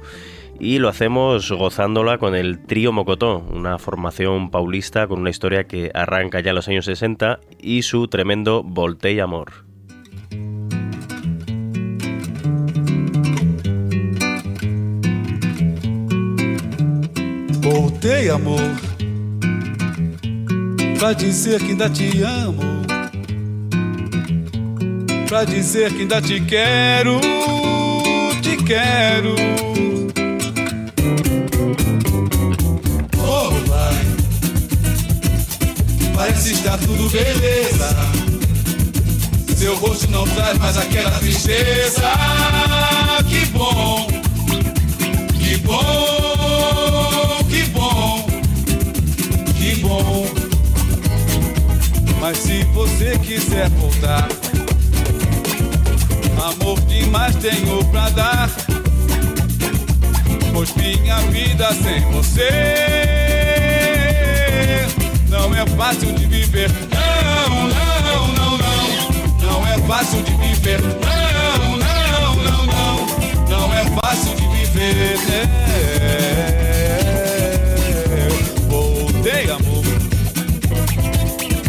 y 0.58 0.78
lo 0.78 0.88
hacemos 0.88 1.50
gozándola 1.50 2.18
con 2.18 2.34
el 2.34 2.64
Trío 2.64 2.92
Mocotó, 2.92 3.38
una 3.52 3.78
formación 3.78 4.50
paulista 4.50 5.06
con 5.06 5.20
una 5.20 5.30
historia 5.30 5.64
que 5.64 5.90
arranca 5.94 6.40
ya 6.40 6.50
en 6.50 6.56
los 6.56 6.68
años 6.68 6.84
60 6.84 7.40
y 7.60 7.82
su 7.82 8.08
tremendo 8.08 8.62
Volte 8.62 9.12
y 9.12 9.20
Amor. 9.20 9.64
Voltei, 17.64 18.28
amor, 18.28 18.60
pra 20.98 21.14
dizer 21.14 21.58
que 21.62 21.70
ainda 21.70 21.88
te 21.88 22.22
amo, 22.22 22.82
pra 25.26 25.46
dizer 25.46 25.90
que 25.94 26.02
ainda 26.02 26.20
te 26.20 26.44
quero, 26.44 27.18
te 28.42 28.56
quero. 28.62 29.73
Parece 36.14 36.52
estar 36.52 36.78
tudo 36.78 37.10
beleza. 37.10 37.96
Seu 39.56 39.76
rosto 39.76 40.10
não 40.10 40.24
traz 40.24 40.58
mais 40.58 40.76
aquela 40.76 41.10
tristeza. 41.12 42.02
Que 43.28 43.46
bom, 43.46 44.06
que 45.38 45.56
bom, 45.58 47.38
que 47.50 47.62
bom, 47.64 48.26
que 49.58 49.74
bom. 49.76 50.26
Mas 52.20 52.38
se 52.38 52.62
você 52.72 53.18
quiser 53.18 53.68
voltar, 53.70 54.28
amor 56.42 56.80
demais 56.82 57.34
tenho 57.36 57.84
pra 57.86 58.08
dar. 58.10 58.50
Pois 60.52 60.72
minha 60.76 61.18
vida 61.30 61.68
sem 61.82 62.00
você 62.12 63.23
não 65.44 65.54
é 65.54 65.66
fácil 65.66 66.10
de 66.14 66.24
viver. 66.26 66.70
Não, 66.90 67.68
não, 67.68 68.28
não, 68.28 68.56
não. 68.56 68.78
Não 69.42 69.66
é 69.66 69.78
fácil 69.86 70.22
de 70.22 70.32
viver. 70.36 70.80
Não, 70.80 71.76
não, 71.76 72.34
não, 72.36 72.66
não. 72.66 73.06
Não 73.48 73.74
é 73.74 73.84
fácil 74.00 74.34
de 74.36 74.46
viver. 74.48 75.18
É. 76.00 76.38
Voltei, 78.68 79.50
amor, 79.50 79.84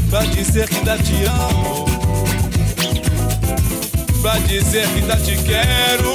pra 0.09 0.21
dizer 0.21 0.69
que 0.69 0.77
ainda 0.77 0.97
te 0.97 1.25
amo. 1.25 1.85
Pra 4.21 4.37
dizer 4.39 4.87
que 4.87 4.99
ainda 4.99 5.17
te 5.17 5.35
quero, 5.43 6.13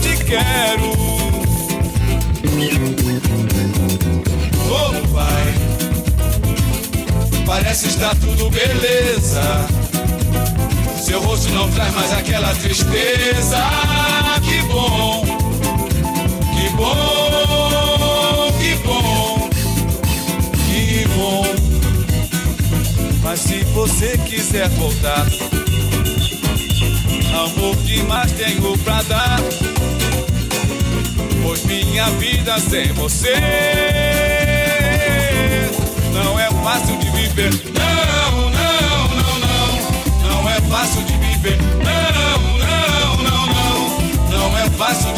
te 0.00 0.16
quero. 0.24 0.94
Oh, 4.68 4.92
vai. 7.76 7.82
Parece 7.82 7.88
estar 7.88 8.16
tudo 8.16 8.50
beleza. 8.50 9.66
Seu 11.04 11.20
rosto 11.20 11.52
não 11.52 11.70
traz 11.70 11.94
mais 11.94 12.12
aquela 12.12 12.54
tristeza. 12.54 13.58
Que 14.42 14.62
bom, 14.62 15.24
que 16.54 16.68
bom, 16.70 18.52
que 18.58 18.74
bom, 18.86 19.50
que 20.66 21.08
bom. 21.16 21.46
Mas 23.22 23.40
se 23.40 23.64
você 23.74 24.18
quiser 24.24 24.68
voltar, 24.70 25.26
amor 27.34 27.76
demais 27.84 28.32
tenho 28.32 28.78
pra 28.78 29.02
dar. 29.02 29.40
Pois 31.42 31.64
minha 31.64 32.08
vida 32.10 32.58
sem 32.58 32.92
você 32.94 33.34
não 36.24 36.40
é 36.40 36.50
fácil 36.50 36.96
de 36.96 37.15
viver. 37.36 37.50
Não, 37.74 38.50
não, 38.50 39.08
não, 39.14 39.38
não. 39.38 40.42
Não 40.42 40.50
é 40.50 40.60
fácil 40.62 41.02
de 41.02 41.12
viver. 41.18 41.58
Não, 41.84 42.58
não, 42.58 43.16
não, 43.22 43.46
não. 43.46 44.30
Não 44.30 44.58
é 44.58 44.70
fácil 44.70 45.12
de. 45.12 45.15